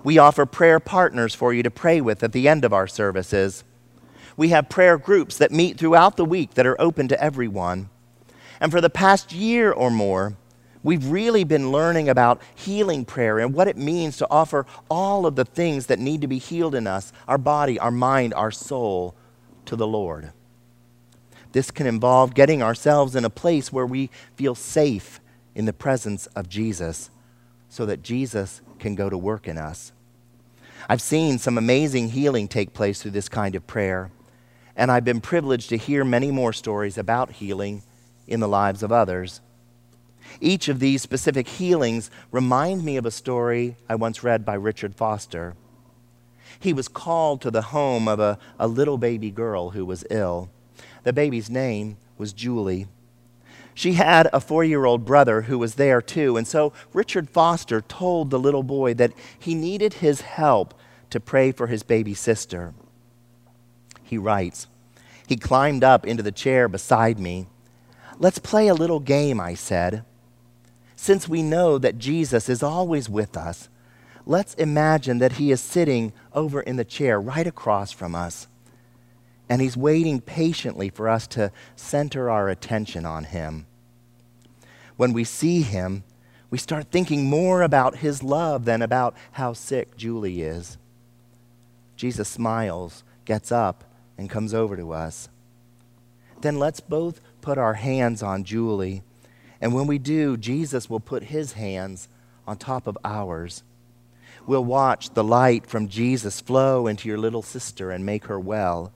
We 0.03 0.17
offer 0.17 0.45
prayer 0.45 0.79
partners 0.79 1.33
for 1.35 1.53
you 1.53 1.63
to 1.63 1.71
pray 1.71 2.01
with 2.01 2.23
at 2.23 2.31
the 2.31 2.47
end 2.47 2.65
of 2.65 2.73
our 2.73 2.87
services. 2.87 3.63
We 4.35 4.49
have 4.49 4.69
prayer 4.69 4.97
groups 4.97 5.37
that 5.37 5.51
meet 5.51 5.77
throughout 5.77 6.17
the 6.17 6.25
week 6.25 6.53
that 6.53 6.67
are 6.67 6.79
open 6.79 7.07
to 7.07 7.21
everyone. 7.21 7.89
And 8.59 8.71
for 8.71 8.81
the 8.81 8.89
past 8.89 9.31
year 9.31 9.71
or 9.71 9.89
more, 9.89 10.35
we've 10.83 11.07
really 11.07 11.43
been 11.43 11.71
learning 11.71 12.09
about 12.09 12.41
healing 12.55 13.05
prayer 13.05 13.39
and 13.39 13.53
what 13.53 13.67
it 13.67 13.77
means 13.77 14.17
to 14.17 14.27
offer 14.29 14.65
all 14.89 15.25
of 15.25 15.35
the 15.35 15.45
things 15.45 15.87
that 15.87 15.99
need 15.99 16.21
to 16.21 16.27
be 16.27 16.37
healed 16.37 16.75
in 16.75 16.87
us 16.87 17.11
our 17.27 17.37
body, 17.37 17.79
our 17.79 17.91
mind, 17.91 18.33
our 18.33 18.51
soul 18.51 19.15
to 19.65 19.75
the 19.75 19.87
Lord. 19.87 20.31
This 21.51 21.71
can 21.71 21.87
involve 21.87 22.33
getting 22.33 22.61
ourselves 22.61 23.15
in 23.15 23.25
a 23.25 23.29
place 23.29 23.71
where 23.71 23.85
we 23.85 24.09
feel 24.35 24.53
safe 24.53 25.19
in 25.55 25.65
the 25.65 25.73
presence 25.73 26.27
of 26.27 26.49
Jesus 26.49 27.09
so 27.69 27.85
that 27.85 28.03
Jesus 28.03 28.61
can 28.79 28.95
go 28.95 29.09
to 29.09 29.17
work 29.17 29.47
in 29.47 29.57
us. 29.57 29.91
I've 30.89 31.01
seen 31.01 31.37
some 31.37 31.57
amazing 31.57 32.09
healing 32.09 32.47
take 32.47 32.73
place 32.73 33.01
through 33.01 33.11
this 33.11 33.29
kind 33.29 33.55
of 33.55 33.67
prayer, 33.67 34.11
and 34.75 34.91
I've 34.91 35.05
been 35.05 35.21
privileged 35.21 35.69
to 35.69 35.77
hear 35.77 36.05
many 36.05 36.31
more 36.31 36.53
stories 36.53 36.97
about 36.97 37.31
healing 37.31 37.83
in 38.27 38.39
the 38.39 38.47
lives 38.47 38.83
of 38.83 38.91
others. 38.91 39.41
Each 40.39 40.67
of 40.67 40.79
these 40.79 41.01
specific 41.01 41.47
healings 41.47 42.11
remind 42.31 42.83
me 42.83 42.97
of 42.97 43.05
a 43.05 43.11
story 43.11 43.75
I 43.89 43.95
once 43.95 44.23
read 44.23 44.45
by 44.45 44.53
Richard 44.53 44.95
Foster. 44.95 45.55
He 46.59 46.73
was 46.73 46.87
called 46.87 47.41
to 47.41 47.51
the 47.51 47.61
home 47.61 48.07
of 48.07 48.19
a, 48.19 48.37
a 48.59 48.67
little 48.67 48.97
baby 48.97 49.31
girl 49.31 49.71
who 49.71 49.85
was 49.85 50.05
ill. 50.09 50.49
The 51.03 51.13
baby's 51.13 51.49
name 51.49 51.97
was 52.17 52.33
Julie. 52.33 52.87
She 53.77 53.93
had 53.93 54.27
a 54.33 54.41
four 54.41 54.63
year 54.63 54.85
old 54.85 55.05
brother 55.05 55.43
who 55.43 55.59
was 55.59 55.75
there 55.75 56.01
too, 56.01 56.35
and 56.35 56.47
so 56.47 56.73
Richard 56.93 57.29
Foster 57.29 57.79
told 57.79 58.31
the 58.31 58.39
little 58.39 58.63
boy 58.63 58.95
that 58.95 59.13
he 59.37 59.53
needed 59.53 59.93
his 59.93 60.21
help 60.21 60.73
to 61.11 61.19
pray 61.19 61.51
for 61.51 61.67
his 61.67 61.83
baby 61.83 62.15
sister. 62.15 62.73
He 64.01 64.17
writes, 64.17 64.65
He 65.27 65.35
climbed 65.35 65.83
up 65.83 66.07
into 66.07 66.23
the 66.23 66.31
chair 66.31 66.67
beside 66.67 67.19
me. 67.19 67.45
Let's 68.17 68.39
play 68.39 68.67
a 68.67 68.73
little 68.73 68.99
game, 68.99 69.39
I 69.39 69.53
said. 69.53 70.03
Since 70.95 71.29
we 71.29 71.43
know 71.43 71.77
that 71.77 71.99
Jesus 71.99 72.49
is 72.49 72.63
always 72.63 73.07
with 73.07 73.37
us, 73.37 73.69
let's 74.25 74.55
imagine 74.55 75.19
that 75.19 75.33
he 75.33 75.51
is 75.51 75.61
sitting 75.61 76.13
over 76.33 76.61
in 76.61 76.77
the 76.77 76.83
chair 76.83 77.21
right 77.21 77.45
across 77.45 77.91
from 77.91 78.15
us 78.15 78.47
and 79.49 79.61
He's 79.61 79.77
waiting 79.77 80.21
patiently 80.21 80.89
for 80.89 81.07
us 81.07 81.27
to 81.27 81.51
center 81.75 82.29
our 82.29 82.49
attention 82.49 83.05
on 83.05 83.25
Him. 83.25 83.65
When 84.95 85.13
we 85.13 85.23
see 85.23 85.61
Him, 85.61 86.03
we 86.49 86.57
start 86.57 86.91
thinking 86.91 87.29
more 87.29 87.61
about 87.61 87.97
His 87.97 88.23
love 88.23 88.65
than 88.65 88.81
about 88.81 89.15
how 89.33 89.53
sick 89.53 89.97
Julie 89.97 90.41
is. 90.41 90.77
Jesus 91.95 92.27
smiles, 92.27 93.03
gets 93.25 93.51
up, 93.51 93.83
and 94.17 94.29
comes 94.29 94.53
over 94.53 94.77
to 94.77 94.93
us. 94.93 95.29
Then 96.41 96.59
let's 96.59 96.79
both 96.79 97.21
put 97.41 97.57
our 97.57 97.73
hands 97.73 98.21
on 98.21 98.43
Julie. 98.43 99.03
And 99.59 99.73
when 99.73 99.87
we 99.87 99.97
do, 99.97 100.37
Jesus 100.37 100.89
will 100.89 100.99
put 100.99 101.23
his 101.23 101.53
hands 101.53 102.07
on 102.45 102.57
top 102.57 102.87
of 102.87 102.97
ours. 103.03 103.63
We'll 104.45 104.63
watch 104.63 105.09
the 105.09 105.23
light 105.23 105.65
from 105.65 105.87
Jesus 105.89 106.39
flow 106.39 106.87
into 106.87 107.09
your 107.09 107.17
little 107.17 107.41
sister 107.41 107.91
and 107.91 108.05
make 108.05 108.25
her 108.25 108.39
well. 108.39 108.93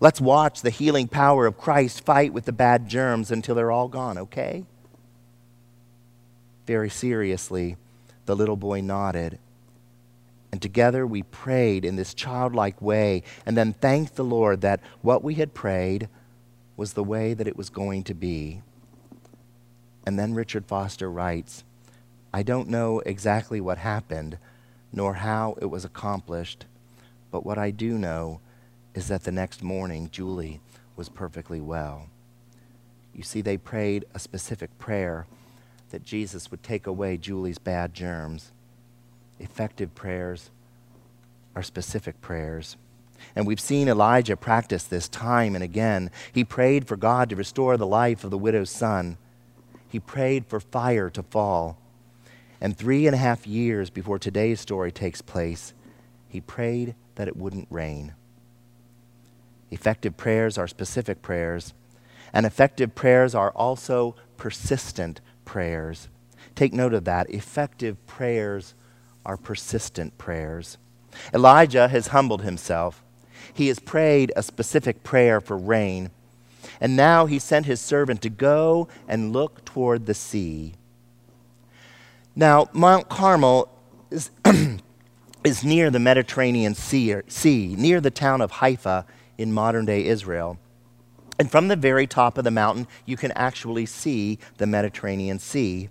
Let's 0.00 0.20
watch 0.20 0.62
the 0.62 0.70
healing 0.70 1.08
power 1.08 1.46
of 1.46 1.58
Christ 1.58 2.04
fight 2.04 2.32
with 2.32 2.44
the 2.44 2.52
bad 2.52 2.88
germs 2.88 3.30
until 3.30 3.54
they're 3.54 3.72
all 3.72 3.88
gone, 3.88 4.18
okay? 4.18 4.64
Very 6.66 6.90
seriously, 6.90 7.76
the 8.26 8.36
little 8.36 8.56
boy 8.56 8.80
nodded. 8.80 9.38
And 10.52 10.60
together 10.60 11.06
we 11.06 11.22
prayed 11.22 11.84
in 11.84 11.96
this 11.96 12.14
childlike 12.14 12.80
way 12.80 13.22
and 13.44 13.56
then 13.56 13.72
thanked 13.72 14.16
the 14.16 14.24
Lord 14.24 14.60
that 14.60 14.80
what 15.02 15.24
we 15.24 15.34
had 15.34 15.54
prayed 15.54 16.08
was 16.76 16.92
the 16.92 17.04
way 17.04 17.34
that 17.34 17.48
it 17.48 17.56
was 17.56 17.70
going 17.70 18.04
to 18.04 18.14
be. 18.14 18.62
And 20.04 20.18
then 20.18 20.34
Richard 20.34 20.66
Foster 20.66 21.10
writes 21.10 21.64
I 22.32 22.42
don't 22.42 22.68
know 22.68 23.00
exactly 23.00 23.60
what 23.60 23.78
happened 23.78 24.38
nor 24.92 25.14
how 25.14 25.56
it 25.60 25.66
was 25.66 25.84
accomplished, 25.84 26.66
but 27.30 27.44
what 27.44 27.58
I 27.58 27.70
do 27.70 27.98
know 27.98 28.40
is 28.96 29.08
that 29.08 29.24
the 29.24 29.30
next 29.30 29.62
morning, 29.62 30.08
Julie 30.10 30.58
was 30.96 31.10
perfectly 31.10 31.60
well. 31.60 32.08
You 33.14 33.22
see, 33.22 33.42
they 33.42 33.58
prayed 33.58 34.06
a 34.14 34.18
specific 34.18 34.76
prayer 34.78 35.26
that 35.90 36.02
Jesus 36.02 36.50
would 36.50 36.62
take 36.62 36.86
away 36.86 37.18
Julie's 37.18 37.58
bad 37.58 37.92
germs. 37.92 38.52
Effective 39.38 39.94
prayers 39.94 40.50
are 41.54 41.62
specific 41.62 42.20
prayers. 42.22 42.76
And 43.34 43.46
we've 43.46 43.60
seen 43.60 43.86
Elijah 43.88 44.36
practice 44.36 44.84
this 44.84 45.08
time 45.08 45.54
and 45.54 45.62
again. 45.62 46.10
He 46.32 46.42
prayed 46.42 46.88
for 46.88 46.96
God 46.96 47.28
to 47.28 47.36
restore 47.36 47.76
the 47.76 47.86
life 47.86 48.24
of 48.24 48.30
the 48.30 48.38
widow's 48.38 48.70
son. 48.70 49.18
He 49.88 50.00
prayed 50.00 50.46
for 50.46 50.58
fire 50.58 51.10
to 51.10 51.22
fall. 51.22 51.78
And 52.62 52.76
three 52.76 53.06
and 53.06 53.14
a 53.14 53.18
half 53.18 53.46
years 53.46 53.90
before 53.90 54.18
today's 54.18 54.60
story 54.60 54.90
takes 54.90 55.20
place, 55.20 55.74
he 56.28 56.40
prayed 56.40 56.94
that 57.16 57.28
it 57.28 57.36
wouldn't 57.36 57.68
rain. 57.70 58.14
Effective 59.70 60.16
prayers 60.16 60.56
are 60.58 60.68
specific 60.68 61.22
prayers, 61.22 61.74
and 62.32 62.46
effective 62.46 62.94
prayers 62.94 63.34
are 63.34 63.50
also 63.50 64.14
persistent 64.36 65.20
prayers. 65.44 66.08
Take 66.54 66.72
note 66.72 66.94
of 66.94 67.04
that. 67.04 67.28
Effective 67.30 68.04
prayers 68.06 68.74
are 69.24 69.36
persistent 69.36 70.16
prayers. 70.18 70.78
Elijah 71.34 71.88
has 71.88 72.08
humbled 72.08 72.42
himself. 72.42 73.02
He 73.52 73.68
has 73.68 73.78
prayed 73.78 74.32
a 74.36 74.42
specific 74.42 75.02
prayer 75.02 75.40
for 75.40 75.56
rain, 75.56 76.10
and 76.80 76.96
now 76.96 77.26
he 77.26 77.38
sent 77.38 77.66
his 77.66 77.80
servant 77.80 78.22
to 78.22 78.30
go 78.30 78.88
and 79.08 79.32
look 79.32 79.64
toward 79.64 80.06
the 80.06 80.14
sea. 80.14 80.74
Now, 82.34 82.68
Mount 82.72 83.08
Carmel 83.08 83.68
is, 84.10 84.30
is 85.44 85.64
near 85.64 85.90
the 85.90 85.98
Mediterranean 85.98 86.74
sea, 86.74 87.16
sea, 87.28 87.74
near 87.78 88.00
the 88.00 88.10
town 88.10 88.40
of 88.40 88.52
Haifa 88.52 89.06
in 89.38 89.52
modern 89.52 89.84
day 89.84 90.06
Israel. 90.06 90.58
And 91.38 91.50
from 91.50 91.68
the 91.68 91.76
very 91.76 92.06
top 92.06 92.38
of 92.38 92.44
the 92.44 92.50
mountain, 92.50 92.86
you 93.04 93.16
can 93.16 93.32
actually 93.32 93.86
see 93.86 94.38
the 94.56 94.66
Mediterranean 94.66 95.38
Sea. 95.38 95.90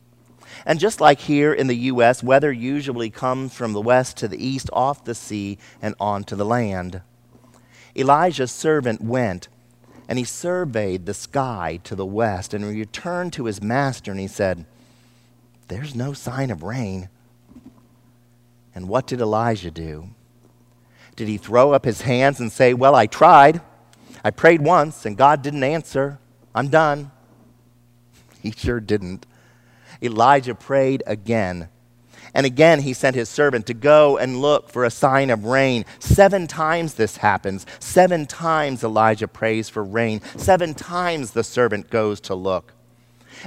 And 0.65 0.79
just 0.79 1.01
like 1.01 1.19
here 1.19 1.53
in 1.53 1.67
the 1.67 1.75
U.S., 1.75 2.23
weather 2.23 2.51
usually 2.51 3.09
comes 3.09 3.53
from 3.53 3.73
the 3.73 3.81
west 3.81 4.17
to 4.17 4.27
the 4.27 4.43
east, 4.43 4.69
off 4.73 5.03
the 5.03 5.15
sea, 5.15 5.57
and 5.81 5.95
onto 5.99 6.35
the 6.35 6.45
land. 6.45 7.01
Elijah's 7.95 8.51
servant 8.51 9.01
went, 9.01 9.47
and 10.07 10.17
he 10.17 10.25
surveyed 10.25 11.05
the 11.05 11.13
sky 11.13 11.79
to 11.83 11.95
the 11.95 12.05
west, 12.05 12.53
and 12.53 12.65
returned 12.65 13.33
to 13.33 13.45
his 13.45 13.61
master, 13.61 14.11
and 14.11 14.19
he 14.19 14.27
said, 14.27 14.65
There's 15.67 15.95
no 15.95 16.13
sign 16.13 16.51
of 16.51 16.63
rain. 16.63 17.09
And 18.73 18.87
what 18.87 19.07
did 19.07 19.21
Elijah 19.21 19.71
do? 19.71 20.09
Did 21.15 21.27
he 21.27 21.37
throw 21.37 21.71
up 21.71 21.85
his 21.85 22.01
hands 22.01 22.39
and 22.39 22.51
say, 22.51 22.73
Well, 22.73 22.95
I 22.95 23.07
tried. 23.07 23.61
I 24.23 24.31
prayed 24.31 24.61
once 24.61 25.05
and 25.05 25.17
God 25.17 25.41
didn't 25.41 25.63
answer. 25.63 26.19
I'm 26.53 26.69
done. 26.69 27.11
He 28.41 28.51
sure 28.51 28.79
didn't. 28.79 29.25
Elijah 30.01 30.55
prayed 30.55 31.03
again. 31.05 31.69
And 32.33 32.45
again, 32.45 32.81
he 32.81 32.93
sent 32.93 33.15
his 33.15 33.29
servant 33.29 33.65
to 33.67 33.73
go 33.73 34.17
and 34.17 34.41
look 34.41 34.69
for 34.69 34.83
a 34.83 34.91
sign 34.91 35.29
of 35.29 35.45
rain. 35.45 35.85
Seven 35.99 36.47
times 36.47 36.95
this 36.95 37.17
happens. 37.17 37.65
Seven 37.79 38.25
times 38.25 38.83
Elijah 38.83 39.27
prays 39.27 39.69
for 39.69 39.83
rain. 39.83 40.21
Seven 40.35 40.73
times 40.73 41.31
the 41.31 41.45
servant 41.45 41.89
goes 41.89 42.19
to 42.21 42.35
look. 42.35 42.73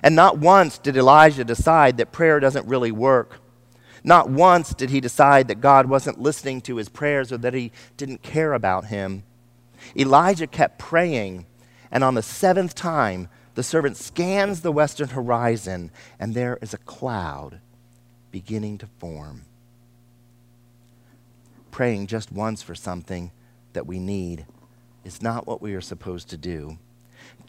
And 0.02 0.16
not 0.16 0.38
once 0.38 0.78
did 0.78 0.96
Elijah 0.96 1.44
decide 1.44 1.98
that 1.98 2.12
prayer 2.12 2.40
doesn't 2.40 2.66
really 2.66 2.92
work. 2.92 3.40
Not 4.04 4.30
once 4.30 4.74
did 4.74 4.90
he 4.90 5.00
decide 5.00 5.48
that 5.48 5.60
God 5.60 5.86
wasn't 5.86 6.20
listening 6.20 6.60
to 6.62 6.76
his 6.76 6.88
prayers 6.88 7.32
or 7.32 7.38
that 7.38 7.54
he 7.54 7.72
didn't 7.96 8.22
care 8.22 8.52
about 8.52 8.86
him. 8.86 9.24
Elijah 9.96 10.46
kept 10.46 10.78
praying, 10.78 11.46
and 11.90 12.04
on 12.04 12.14
the 12.14 12.22
seventh 12.22 12.74
time, 12.74 13.28
the 13.54 13.62
servant 13.62 13.96
scans 13.96 14.60
the 14.60 14.72
western 14.72 15.08
horizon, 15.08 15.90
and 16.18 16.34
there 16.34 16.58
is 16.62 16.74
a 16.74 16.78
cloud 16.78 17.60
beginning 18.30 18.78
to 18.78 18.86
form. 18.98 19.44
Praying 21.70 22.06
just 22.06 22.30
once 22.32 22.62
for 22.62 22.74
something 22.74 23.30
that 23.72 23.86
we 23.86 23.98
need 23.98 24.46
is 25.04 25.22
not 25.22 25.46
what 25.46 25.62
we 25.62 25.74
are 25.74 25.80
supposed 25.80 26.28
to 26.30 26.36
do. 26.36 26.78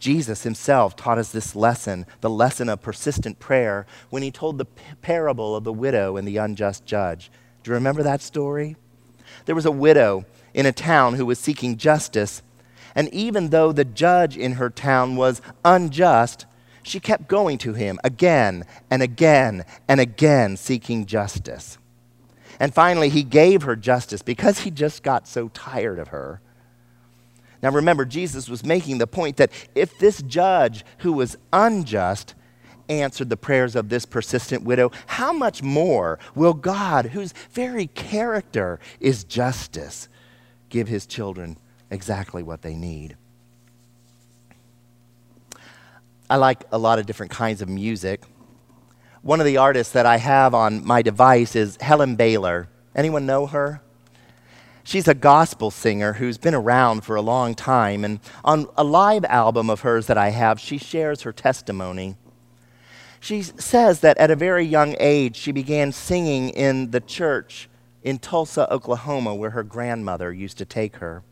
Jesus 0.00 0.42
himself 0.42 0.96
taught 0.96 1.18
us 1.18 1.30
this 1.30 1.54
lesson, 1.54 2.06
the 2.20 2.30
lesson 2.30 2.68
of 2.68 2.82
persistent 2.82 3.38
prayer, 3.38 3.86
when 4.08 4.22
he 4.22 4.30
told 4.30 4.58
the 4.58 4.64
parable 5.02 5.54
of 5.54 5.64
the 5.64 5.72
widow 5.72 6.16
and 6.16 6.26
the 6.26 6.38
unjust 6.38 6.84
judge. 6.86 7.30
Do 7.62 7.70
you 7.70 7.74
remember 7.74 8.02
that 8.02 8.22
story? 8.22 8.76
There 9.44 9.54
was 9.54 9.66
a 9.66 9.70
widow 9.70 10.24
in 10.54 10.66
a 10.66 10.72
town 10.72 11.14
who 11.14 11.26
was 11.26 11.38
seeking 11.38 11.76
justice, 11.76 12.42
and 12.94 13.08
even 13.14 13.50
though 13.50 13.70
the 13.70 13.84
judge 13.84 14.36
in 14.36 14.52
her 14.52 14.70
town 14.70 15.16
was 15.16 15.42
unjust, 15.64 16.46
she 16.82 16.98
kept 16.98 17.28
going 17.28 17.58
to 17.58 17.74
him 17.74 18.00
again 18.02 18.64
and 18.90 19.02
again 19.02 19.64
and 19.86 20.00
again, 20.00 20.56
seeking 20.56 21.06
justice. 21.06 21.78
And 22.58 22.74
finally, 22.74 23.08
he 23.08 23.22
gave 23.22 23.62
her 23.62 23.76
justice 23.76 24.22
because 24.22 24.60
he 24.60 24.70
just 24.70 25.02
got 25.02 25.28
so 25.28 25.48
tired 25.48 25.98
of 25.98 26.08
her. 26.08 26.40
Now, 27.62 27.70
remember, 27.70 28.04
Jesus 28.04 28.48
was 28.48 28.64
making 28.64 28.98
the 28.98 29.06
point 29.06 29.36
that 29.36 29.52
if 29.74 29.98
this 29.98 30.22
judge 30.22 30.84
who 30.98 31.12
was 31.12 31.36
unjust 31.52 32.34
answered 32.88 33.30
the 33.30 33.36
prayers 33.36 33.76
of 33.76 33.88
this 33.88 34.06
persistent 34.06 34.64
widow, 34.64 34.90
how 35.06 35.32
much 35.32 35.62
more 35.62 36.18
will 36.34 36.54
God, 36.54 37.06
whose 37.06 37.32
very 37.52 37.86
character 37.86 38.80
is 38.98 39.24
justice, 39.24 40.08
give 40.68 40.88
his 40.88 41.06
children 41.06 41.56
exactly 41.90 42.42
what 42.42 42.62
they 42.62 42.74
need? 42.74 43.16
I 46.28 46.36
like 46.36 46.64
a 46.70 46.78
lot 46.78 46.98
of 46.98 47.06
different 47.06 47.32
kinds 47.32 47.60
of 47.60 47.68
music. 47.68 48.22
One 49.22 49.40
of 49.40 49.46
the 49.46 49.58
artists 49.58 49.92
that 49.92 50.06
I 50.06 50.16
have 50.16 50.54
on 50.54 50.84
my 50.86 51.02
device 51.02 51.54
is 51.56 51.76
Helen 51.80 52.16
Baylor. 52.16 52.68
Anyone 52.94 53.26
know 53.26 53.46
her? 53.46 53.82
She's 54.82 55.08
a 55.08 55.14
gospel 55.14 55.70
singer 55.70 56.14
who's 56.14 56.38
been 56.38 56.54
around 56.54 57.02
for 57.02 57.16
a 57.16 57.20
long 57.20 57.54
time, 57.54 58.04
and 58.04 58.20
on 58.44 58.66
a 58.76 58.84
live 58.84 59.24
album 59.26 59.70
of 59.70 59.80
hers 59.80 60.06
that 60.06 60.18
I 60.18 60.30
have, 60.30 60.58
she 60.58 60.78
shares 60.78 61.22
her 61.22 61.32
testimony. 61.32 62.16
She 63.20 63.42
says 63.42 64.00
that 64.00 64.16
at 64.16 64.30
a 64.30 64.36
very 64.36 64.64
young 64.64 64.96
age, 64.98 65.36
she 65.36 65.52
began 65.52 65.92
singing 65.92 66.48
in 66.50 66.90
the 66.90 67.00
church 67.00 67.68
in 68.02 68.18
Tulsa, 68.18 68.72
Oklahoma, 68.72 69.34
where 69.34 69.50
her 69.50 69.62
grandmother 69.62 70.32
used 70.32 70.56
to 70.58 70.64
take 70.64 70.96
her. 70.96 71.22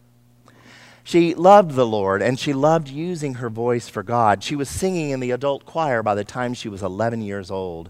She 1.02 1.34
loved 1.34 1.70
the 1.70 1.86
Lord 1.86 2.20
and 2.20 2.38
she 2.38 2.52
loved 2.52 2.88
using 2.88 3.34
her 3.34 3.48
voice 3.48 3.88
for 3.88 4.02
God. 4.02 4.44
She 4.44 4.54
was 4.54 4.68
singing 4.68 5.08
in 5.08 5.20
the 5.20 5.30
adult 5.30 5.64
choir 5.64 6.02
by 6.02 6.14
the 6.14 6.24
time 6.24 6.52
she 6.52 6.68
was 6.68 6.82
11 6.82 7.22
years 7.22 7.50
old. 7.50 7.88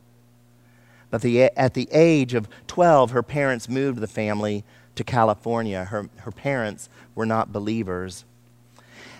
But 1.10 1.22
the, 1.22 1.42
at 1.42 1.74
the 1.74 1.88
age 1.90 2.34
of 2.34 2.48
12, 2.68 3.10
her 3.10 3.24
parents 3.24 3.68
moved 3.68 3.98
the 3.98 4.06
family 4.06 4.64
to 4.98 5.04
California. 5.04 5.84
Her, 5.86 6.08
her 6.18 6.30
parents 6.30 6.88
were 7.14 7.26
not 7.26 7.52
believers. 7.52 8.24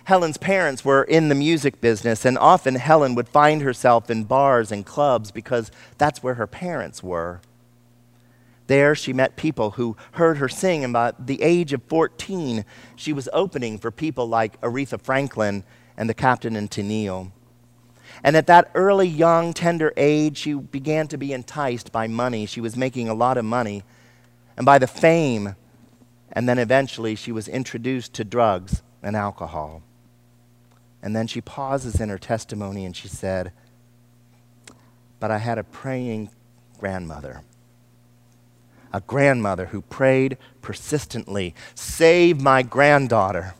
Helen's 0.05 0.37
parents 0.37 0.83
were 0.83 1.03
in 1.03 1.29
the 1.29 1.35
music 1.35 1.81
business, 1.81 2.25
and 2.25 2.37
often 2.37 2.75
Helen 2.75 3.15
would 3.15 3.29
find 3.29 3.61
herself 3.61 4.09
in 4.09 4.23
bars 4.23 4.71
and 4.71 4.85
clubs 4.85 5.31
because 5.31 5.71
that's 5.97 6.23
where 6.23 6.35
her 6.35 6.47
parents 6.47 7.03
were. 7.03 7.41
There, 8.67 8.95
she 8.95 9.13
met 9.13 9.35
people 9.35 9.71
who 9.71 9.97
heard 10.13 10.37
her 10.37 10.49
sing, 10.49 10.83
and 10.83 10.93
by 10.93 11.13
the 11.17 11.41
age 11.41 11.73
of 11.73 11.83
14, 11.83 12.65
she 12.95 13.13
was 13.13 13.29
opening 13.33 13.77
for 13.77 13.91
people 13.91 14.27
like 14.27 14.59
Aretha 14.61 14.99
Franklin 14.99 15.63
and 15.97 16.09
the 16.09 16.13
Captain 16.13 16.55
and 16.55 16.69
Tennille. 16.69 17.31
And 18.23 18.35
at 18.35 18.47
that 18.47 18.71
early, 18.75 19.07
young, 19.07 19.53
tender 19.53 19.93
age, 19.95 20.37
she 20.37 20.53
began 20.53 21.07
to 21.07 21.17
be 21.17 21.33
enticed 21.33 21.91
by 21.91 22.07
money. 22.07 22.45
She 22.45 22.61
was 22.61 22.75
making 22.75 23.09
a 23.09 23.13
lot 23.13 23.37
of 23.37 23.45
money, 23.45 23.83
and 24.57 24.65
by 24.65 24.79
the 24.79 24.87
fame. 24.87 25.55
And 26.39 26.47
then 26.47 26.57
eventually, 26.57 27.15
she 27.15 27.33
was 27.33 27.49
introduced 27.49 28.13
to 28.13 28.23
drugs 28.23 28.81
and 29.03 29.13
alcohol. 29.13 29.81
And 31.03 31.13
then 31.13 31.27
she 31.27 31.41
pauses 31.41 31.99
in 31.99 32.07
her 32.07 32.17
testimony 32.17 32.85
and 32.85 32.95
she 32.95 33.09
said, 33.09 33.51
But 35.19 35.31
I 35.31 35.39
had 35.39 35.57
a 35.57 35.65
praying 35.65 36.29
grandmother 36.79 37.41
a 38.93 39.01
grandmother 39.01 39.65
who 39.65 39.81
prayed 39.81 40.37
persistently, 40.61 41.55
Save 41.75 42.39
my 42.39 42.63
granddaughter. 42.63 43.53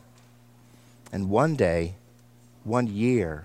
And 1.12 1.28
one 1.28 1.56
day, 1.56 1.96
one 2.64 2.86
year, 2.86 3.44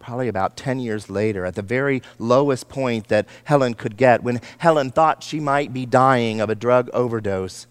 probably 0.00 0.28
about 0.28 0.54
10 0.58 0.80
years 0.80 1.08
later, 1.08 1.46
at 1.46 1.54
the 1.54 1.62
very 1.62 2.02
lowest 2.18 2.68
point 2.68 3.08
that 3.08 3.26
Helen 3.44 3.72
could 3.72 3.96
get, 3.96 4.22
when 4.22 4.42
Helen 4.58 4.90
thought 4.90 5.22
she 5.22 5.40
might 5.40 5.72
be 5.72 5.86
dying 5.86 6.42
of 6.42 6.50
a 6.50 6.54
drug 6.54 6.90
overdose, 6.92 7.66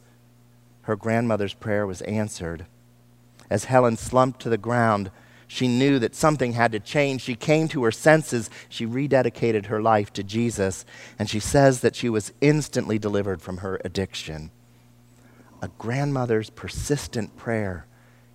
her 0.86 0.96
grandmother's 0.96 1.54
prayer 1.54 1.86
was 1.86 2.02
answered. 2.04 2.66
As 3.50 3.66
Helen 3.66 3.98
slumped 3.98 4.40
to 4.42 4.50
the 4.50 4.58
ground, 4.58 5.12
she 5.48 5.68
knew 5.68 6.00
that 6.00 6.16
something 6.16 6.54
had 6.54 6.72
to 6.72 6.80
change. 6.80 7.22
She 7.22 7.36
came 7.36 7.68
to 7.70 7.84
her 7.84 7.92
senses. 7.92 8.50
She 8.70 8.86
rededicated 8.86 9.68
her 9.68 9.82
life 9.82 10.12
to 10.14 10.24
Jesus. 10.24 10.86
And 11.20 11.30
she 11.30 11.40
says 11.40 11.82
that 11.82 11.96
she 11.96 12.10
was 12.10 12.34
instantly 12.42 12.98
delivered 12.98 13.42
from 13.42 13.58
her 13.58 13.80
addiction. 13.84 14.52
A 15.62 15.70
grandmother's 15.78 16.50
persistent 16.50 17.36
prayer 17.36 17.86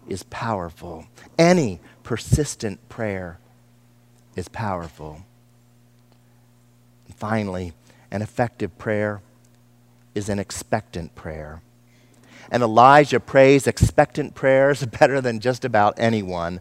is 0.09 0.23
powerful. 0.25 1.07
Any 1.39 1.81
persistent 2.03 2.89
prayer 2.89 3.39
is 4.35 4.49
powerful. 4.49 5.23
And 7.07 7.15
finally, 7.15 7.73
an 8.11 8.23
effective 8.23 8.77
prayer 8.79 9.23
is 10.15 10.29
an 10.29 10.39
expectant 10.41 11.15
prayer. 11.15 11.63
And 12.51 12.63
Elijah 12.63 13.21
prays 13.21 13.67
expectant 13.67 14.35
prayers 14.35 14.85
better 15.01 15.21
than 15.21 15.41
just 15.41 15.65
about 15.65 15.95
anyone. 15.99 16.61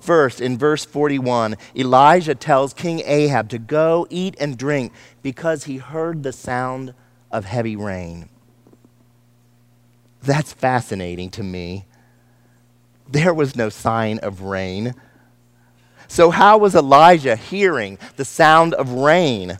First, 0.00 0.40
in 0.40 0.58
verse 0.58 0.84
41, 0.84 1.56
Elijah 1.74 2.34
tells 2.34 2.74
King 2.74 3.02
Ahab 3.04 3.48
to 3.48 3.58
go 3.58 4.06
eat 4.10 4.36
and 4.38 4.58
drink 4.58 4.92
because 5.22 5.64
he 5.64 5.78
heard 5.78 6.22
the 6.22 6.32
sound 6.32 6.94
of 7.30 7.44
heavy 7.44 7.76
rain. 7.76 8.28
That's 10.22 10.52
fascinating 10.52 11.30
to 11.30 11.42
me. 11.42 11.86
There 13.08 13.32
was 13.32 13.56
no 13.56 13.68
sign 13.68 14.18
of 14.18 14.42
rain. 14.42 14.94
So, 16.08 16.30
how 16.30 16.58
was 16.58 16.74
Elijah 16.74 17.36
hearing 17.36 17.98
the 18.16 18.24
sound 18.24 18.74
of 18.74 18.92
rain? 18.92 19.58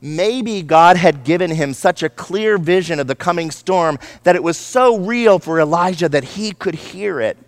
Maybe 0.00 0.62
God 0.62 0.96
had 0.96 1.24
given 1.24 1.50
him 1.50 1.72
such 1.72 2.02
a 2.02 2.08
clear 2.08 2.58
vision 2.58 3.00
of 3.00 3.06
the 3.06 3.14
coming 3.14 3.50
storm 3.50 3.98
that 4.24 4.36
it 4.36 4.42
was 4.42 4.56
so 4.56 4.98
real 4.98 5.38
for 5.38 5.58
Elijah 5.58 6.08
that 6.08 6.24
he 6.24 6.52
could 6.52 6.74
hear 6.74 7.20
it. 7.20 7.38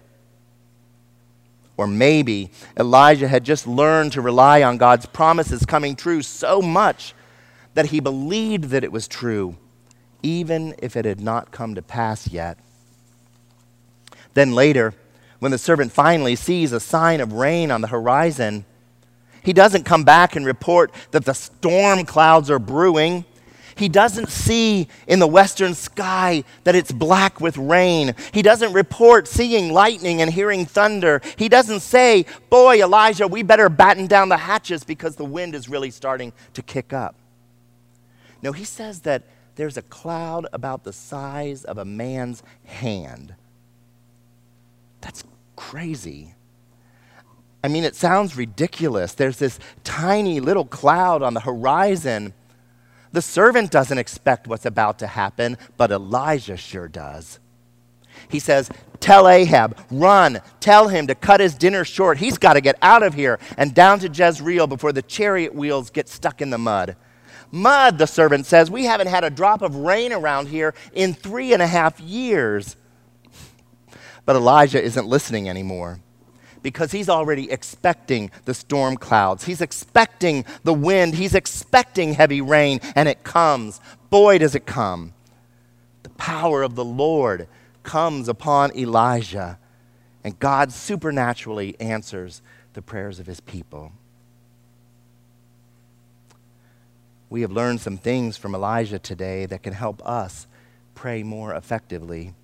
Or 1.77 1.87
maybe 1.87 2.51
Elijah 2.77 3.29
had 3.29 3.45
just 3.45 3.67
learned 3.67 4.13
to 4.13 4.21
rely 4.21 4.63
on 4.63 4.79
God's 4.79 5.07
promises 5.07 5.65
coming 5.65 5.95
true 5.95 6.23
so 6.23 6.61
much 6.61 7.15
that 7.75 7.87
he 7.87 8.01
believed 8.01 8.65
that 8.71 8.83
it 8.83 8.91
was 8.91 9.07
true, 9.07 9.57
even 10.23 10.75
if 10.79 10.97
it 10.97 11.05
had 11.05 11.21
not 11.21 11.53
come 11.53 11.77
to 11.77 11.83
pass 11.83 12.27
yet. 12.29 12.59
Then 14.35 14.53
later, 14.53 14.95
when 15.39 15.53
the 15.53 15.59
servant 15.59 15.93
finally 15.93 16.35
sees 16.35 16.73
a 16.73 16.81
sign 16.81 17.21
of 17.21 17.33
rain 17.33 17.71
on 17.71 17.81
the 17.81 17.89
horizon, 17.89 18.65
he 19.43 19.53
doesn't 19.53 19.85
come 19.85 20.05
back 20.05 20.37
and 20.37 20.45
report 20.45 20.93
that 21.11 21.25
the 21.25 21.35
storm 21.35 22.05
clouds 22.05 22.51
are 22.51 22.59
brewing. 22.59 23.25
He 23.79 23.89
doesn't 23.89 24.29
see 24.29 24.89
in 25.07 25.21
the 25.21 25.27
western 25.27 25.73
sky 25.75 26.43
that 26.65 26.75
it's 26.75 26.91
black 26.91 27.41
with 27.41 27.57
rain. 27.57 28.15
He 28.33 28.43
doesn't 28.43 28.73
report 28.73 29.29
seeing 29.29 29.73
lightning 29.73 30.21
and 30.21 30.33
hearing 30.33 30.67
thunder. 30.67 31.23
He 31.37 31.49
doesn't 31.49 31.81
say, 31.81 32.27
Boy, 32.51 32.83
Elijah, 32.83 33.29
we 33.29 33.45
better 33.45 33.69
batten 33.69 34.09
down 34.09 34.31
the 34.31 34.37
hatches 34.37 34.83
because 34.83 35.15
the 35.15 35.25
wind 35.25 35.55
is 35.55 35.69
really 35.69 35.91
starting 35.93 36.33
to 36.55 36.63
kick 36.63 36.93
up. 36.93 37.15
No, 38.43 38.51
he 38.51 38.65
says 38.65 39.01
that 39.03 39.23
there's 39.55 39.77
a 39.77 39.83
cloud 39.83 40.47
about 40.53 40.83
the 40.83 40.93
size 40.93 41.65
of 41.65 41.79
a 41.79 41.85
man's 41.85 42.43
hand. 42.65 43.35
That's 45.01 45.23
crazy. 45.55 46.35
I 47.63 47.69
mean, 47.69 47.85
it 47.85 47.97
sounds 47.97 48.37
ridiculous. 48.37 49.15
There's 49.15 49.39
this 49.39 49.59
tiny 49.85 50.41
little 50.41 50.65
cloud 50.65 51.23
on 51.23 51.35
the 51.35 51.41
horizon 51.41 52.33
the 53.13 53.23
servant 53.23 53.71
doesn't 53.71 53.99
expect 53.99 54.47
what's 54.47 54.67
about 54.67 54.99
to 54.99 55.07
happen, 55.07 55.57
but 55.77 55.91
Elijah 55.91 56.57
sure 56.57 56.89
does. 56.89 57.39
He 58.29 58.39
says, 58.39 58.71
Tell 59.01 59.29
Ahab, 59.29 59.79
run, 59.91 60.41
tell 60.61 60.89
him 60.89 61.07
to 61.07 61.15
cut 61.15 61.41
his 61.41 61.55
dinner 61.55 61.85
short. 61.85 62.19
He's 62.19 62.37
got 62.37 62.55
to 62.55 62.61
get 62.61 62.77
out 62.83 63.03
of 63.03 63.15
here 63.15 63.39
and 63.57 63.75
down 63.75 64.01
to 64.01 64.09
Jezreel 64.09 64.67
before 64.67 64.93
the 64.93 65.03
chariot 65.03 65.55
wheels 65.55 65.91
get 65.91 66.09
stuck 66.09 66.43
in 66.43 66.51
the 66.51 66.59
mud. 66.59 66.97
Mud, 67.51 67.97
the 67.97 68.07
servant 68.07 68.45
says, 68.45 68.71
we 68.71 68.85
haven't 68.85 69.07
had 69.07 69.25
a 69.25 69.31
drop 69.31 69.63
of 69.63 69.77
rain 69.77 70.13
around 70.13 70.49
here 70.49 70.75
in 70.93 71.15
three 71.15 71.53
and 71.55 71.63
a 71.63 71.67
half 71.67 71.99
years. 72.01 72.77
But 74.27 74.37
Elijah 74.37 74.83
isn't 74.83 75.07
listening 75.07 75.49
anymore 75.49 76.01
because 76.63 76.93
he's 76.93 77.09
already 77.09 77.51
expecting 77.51 78.31
the 78.45 78.55
storm 78.55 78.97
clouds. 78.97 79.45
He's 79.45 79.61
expecting 79.61 80.45
the 80.65 80.75
wind. 80.75 81.15
He's 81.15 81.35
expecting 81.35 82.15
heavy 82.15 82.41
rain, 82.41 82.81
and 82.95 83.09
it 83.09 83.25
comes. 83.25 83.81
Boy, 84.11 84.39
does 84.39 84.55
it 84.55 84.67
come. 84.67 85.15
The 86.03 86.11
power 86.11 86.63
of 86.63 86.75
the 86.75 86.85
Lord 86.85 87.49
comes 87.83 88.29
upon 88.29 88.77
Elijah, 88.77 89.59
and 90.25 90.39
God 90.39 90.73
supernaturally 90.73 91.77
answers 91.81 92.43
the 92.75 92.83
prayers 92.83 93.19
of 93.19 93.27
his 93.27 93.41
people. 93.41 93.93
We 97.31 97.43
have 97.43 97.53
learned 97.53 97.81
some 97.81 97.99
things 97.99 98.37
from 98.37 98.55
Elijah 98.55 98.99
today 98.99 99.47
that 99.47 99.63
can 99.63 99.75
help 99.75 100.07
us 100.07 100.47
pray 100.95 101.23
more 101.23 101.55
effectively. 101.55 102.35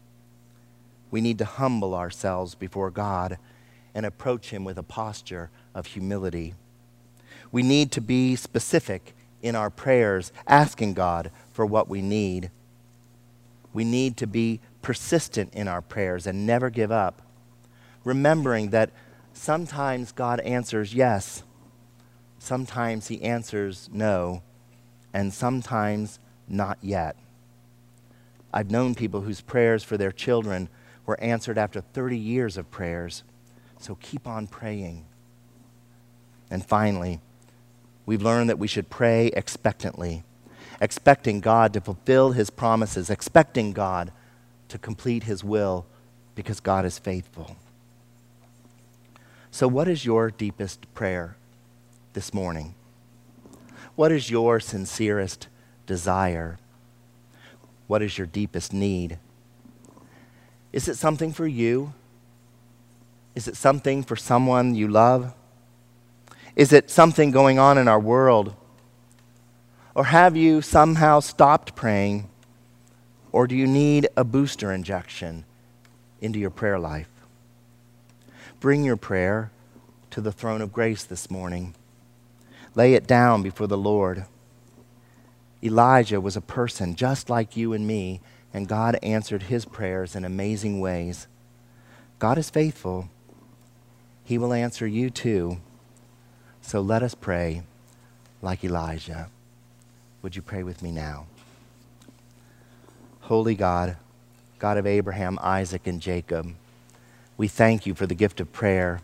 We 1.11 1.21
need 1.21 1.39
to 1.39 1.45
humble 1.45 1.95
ourselves 1.95 2.55
before 2.55 2.91
God 2.91 3.39
and 3.95 4.05
approach 4.05 4.51
Him 4.51 4.65
with 4.65 4.79
a 4.79 4.83
posture 4.83 5.51
of 5.75 5.87
humility. 5.87 6.55
We 7.53 7.63
need 7.63 7.93
to 7.93 8.01
be 8.01 8.37
specific 8.37 9.15
in 9.43 9.55
our 9.55 9.71
prayers, 9.71 10.33
asking 10.47 10.95
God 10.95 11.31
for 11.53 11.65
what 11.65 11.89
we 11.89 12.03
need. 12.03 12.51
We 13.73 13.85
need 13.85 14.17
to 14.19 14.27
be 14.27 14.61
persistent 14.83 15.55
in 15.55 15.69
our 15.69 15.83
prayers 15.83 16.27
and 16.27 16.47
never 16.47 16.71
give 16.71 16.91
up, 16.91 17.23
remembering 18.05 18.71
that 18.71 18.91
sometimes 19.33 20.13
God 20.13 20.41
answers 20.41 20.95
yes, 20.95 21.43
sometimes 22.39 23.09
He 23.09 23.23
answers 23.23 23.89
no, 23.93 24.43
and 25.13 25.33
sometimes 25.33 26.19
not 26.49 26.79
yet. 26.81 27.17
I've 28.53 28.71
known 28.71 28.95
people 28.95 29.23
whose 29.23 29.41
prayers 29.41 29.83
for 29.83 29.97
their 29.97 30.13
children 30.13 30.69
were 31.07 31.21
answered 31.21 31.59
after 31.59 31.81
30 31.81 32.17
years 32.17 32.57
of 32.57 32.71
prayers. 32.71 33.25
So 33.79 33.97
keep 33.97 34.27
on 34.27 34.47
praying. 34.47 35.05
And 36.51 36.65
finally, 36.65 37.21
we've 38.07 38.23
learned 38.23 38.49
that 38.51 38.59
we 38.59 38.69
should 38.69 38.91
pray 38.91 39.29
expectantly, 39.29 40.23
expecting 40.81 41.41
God 41.41 41.73
to 41.73 41.81
fulfill 41.81 42.33
his 42.33 42.51
promises, 42.51 43.11
expecting 43.11 43.73
God 43.73 44.13
to 44.69 44.79
complete 44.79 45.25
his 45.25 45.45
will 45.45 45.87
because 46.35 46.61
God 46.61 46.85
is 46.85 46.99
faithful. 46.99 47.57
So, 49.51 49.69
what 49.69 49.87
is 49.87 50.05
your 50.05 50.31
deepest 50.31 50.93
prayer 50.95 51.37
this 52.13 52.35
morning? 52.35 52.75
What 53.95 54.11
is 54.11 54.31
your 54.31 54.59
sincerest 54.59 55.47
desire? 55.87 56.59
What 57.87 58.03
is 58.03 58.19
your 58.19 58.27
deepest 58.27 58.73
need? 58.73 59.19
Is 60.73 60.89
it 60.89 60.97
something 60.97 61.33
for 61.33 61.47
you? 61.47 61.93
Is 63.35 63.49
it 63.49 63.57
something 63.57 64.03
for 64.03 64.17
someone 64.17 64.75
you 64.75 64.89
love? 64.89 65.35
Is 66.57 66.73
it 66.73 66.91
something 66.91 67.31
going 67.31 67.59
on 67.59 67.79
in 67.79 67.89
our 67.89 67.99
world? 67.99 68.55
Or 69.95 70.05
have 70.05 70.37
you 70.37 70.63
somehow 70.63 71.21
stopped 71.21 71.75
praying? 71.75 72.29
Or 73.33 73.47
do 73.47 73.57
you 73.57 73.67
need 73.67 74.09
a 74.17 74.25
booster 74.25 74.73
injection 74.73 75.45
into 76.21 76.39
your 76.39 76.51
prayer 76.51 76.79
life? 76.79 77.09
Bring 78.61 78.85
your 78.85 78.97
prayer 78.97 79.51
to 80.11 80.21
the 80.21 80.33
throne 80.33 80.63
of 80.63 80.73
grace 80.73 81.03
this 81.03 81.31
morning. 81.31 81.75
Lay 82.77 82.95
it 82.95 83.07
down 83.07 83.43
before 83.43 83.67
the 83.67 83.77
Lord. 83.77 84.27
Elijah 85.63 86.21
was 86.21 86.37
a 86.37 86.41
person 86.41 86.95
just 86.95 87.29
like 87.29 87.57
you 87.57 87.73
and 87.73 87.87
me, 87.87 88.21
and 88.53 88.69
God 88.69 88.99
answered 89.03 89.45
his 89.45 89.65
prayers 89.65 90.15
in 90.15 90.25
amazing 90.25 90.81
ways. 90.81 91.27
God 92.19 92.39
is 92.39 92.51
faithful. 92.51 93.09
He 94.25 94.39
will 94.39 94.53
answer 94.53 94.87
you 94.87 95.11
too. 95.11 95.59
So 96.63 96.81
let 96.81 97.03
us 97.03 97.15
pray 97.15 97.63
like 98.43 98.65
Elijah. 98.65 99.29
Would 100.23 100.35
you 100.35 100.43
pray 100.43 100.63
with 100.63 100.83
me 100.83 100.91
now? 100.91 101.27
Holy 103.21 103.55
God, 103.55 103.97
God 104.59 104.79
of 104.79 104.87
Abraham, 104.87 105.39
Isaac, 105.43 105.87
and 105.87 106.01
Jacob, 106.01 106.55
we 107.37 107.49
thank 107.49 107.87
you 107.87 107.95
for 107.95 108.07
the 108.07 108.15
gift 108.15 108.41
of 108.41 108.53
prayer 108.53 109.01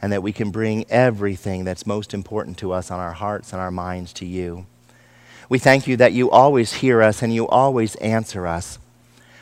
and 0.00 0.12
that 0.12 0.22
we 0.22 0.32
can 0.32 0.50
bring 0.50 0.84
everything 0.90 1.64
that's 1.64 1.86
most 1.86 2.12
important 2.12 2.58
to 2.58 2.72
us 2.72 2.90
on 2.90 3.00
our 3.00 3.12
hearts 3.12 3.52
and 3.52 3.60
our 3.60 3.70
minds 3.70 4.12
to 4.14 4.26
you. 4.26 4.66
We 5.48 5.58
thank 5.58 5.86
you 5.86 5.96
that 5.98 6.12
you 6.12 6.30
always 6.30 6.74
hear 6.74 7.02
us 7.02 7.22
and 7.22 7.34
you 7.34 7.46
always 7.46 7.94
answer 7.96 8.46
us. 8.46 8.78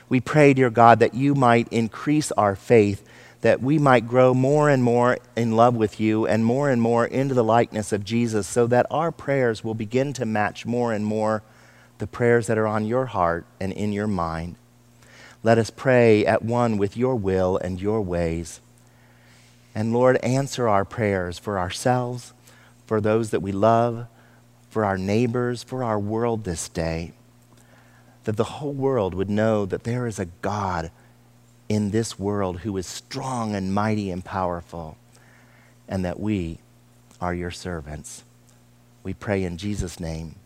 We 0.08 0.20
pray, 0.20 0.52
dear 0.52 0.70
God, 0.70 0.98
that 1.00 1.14
you 1.14 1.34
might 1.34 1.68
increase 1.68 2.30
our 2.32 2.54
faith, 2.56 3.06
that 3.44 3.60
we 3.60 3.78
might 3.78 4.08
grow 4.08 4.32
more 4.32 4.70
and 4.70 4.82
more 4.82 5.18
in 5.36 5.54
love 5.54 5.76
with 5.76 6.00
you 6.00 6.26
and 6.26 6.42
more 6.42 6.70
and 6.70 6.80
more 6.80 7.04
into 7.04 7.34
the 7.34 7.44
likeness 7.44 7.92
of 7.92 8.02
Jesus, 8.02 8.46
so 8.46 8.66
that 8.66 8.86
our 8.90 9.12
prayers 9.12 9.62
will 9.62 9.74
begin 9.74 10.14
to 10.14 10.24
match 10.24 10.64
more 10.64 10.94
and 10.94 11.04
more 11.04 11.42
the 11.98 12.06
prayers 12.06 12.46
that 12.46 12.56
are 12.56 12.66
on 12.66 12.86
your 12.86 13.04
heart 13.04 13.44
and 13.60 13.70
in 13.70 13.92
your 13.92 14.06
mind. 14.06 14.56
Let 15.42 15.58
us 15.58 15.68
pray 15.68 16.24
at 16.24 16.42
one 16.42 16.78
with 16.78 16.96
your 16.96 17.16
will 17.16 17.58
and 17.58 17.78
your 17.78 18.00
ways. 18.00 18.60
And 19.74 19.92
Lord, 19.92 20.16
answer 20.22 20.66
our 20.66 20.86
prayers 20.86 21.38
for 21.38 21.58
ourselves, 21.58 22.32
for 22.86 22.98
those 22.98 23.28
that 23.28 23.42
we 23.42 23.52
love, 23.52 24.06
for 24.70 24.86
our 24.86 24.96
neighbors, 24.96 25.62
for 25.62 25.84
our 25.84 25.98
world 25.98 26.44
this 26.44 26.70
day. 26.70 27.12
That 28.24 28.38
the 28.38 28.44
whole 28.44 28.72
world 28.72 29.12
would 29.12 29.28
know 29.28 29.66
that 29.66 29.84
there 29.84 30.06
is 30.06 30.18
a 30.18 30.30
God 30.40 30.90
in 31.68 31.90
this 31.90 32.18
world 32.18 32.60
who 32.60 32.76
is 32.76 32.86
strong 32.86 33.54
and 33.54 33.72
mighty 33.74 34.10
and 34.10 34.24
powerful, 34.24 34.96
and 35.88 36.04
that 36.04 36.20
we 36.20 36.58
are 37.20 37.34
your 37.34 37.50
servants. 37.50 38.24
We 39.02 39.14
pray 39.14 39.44
in 39.44 39.56
Jesus' 39.56 40.00
name. 40.00 40.36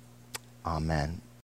Amen. 0.65 1.21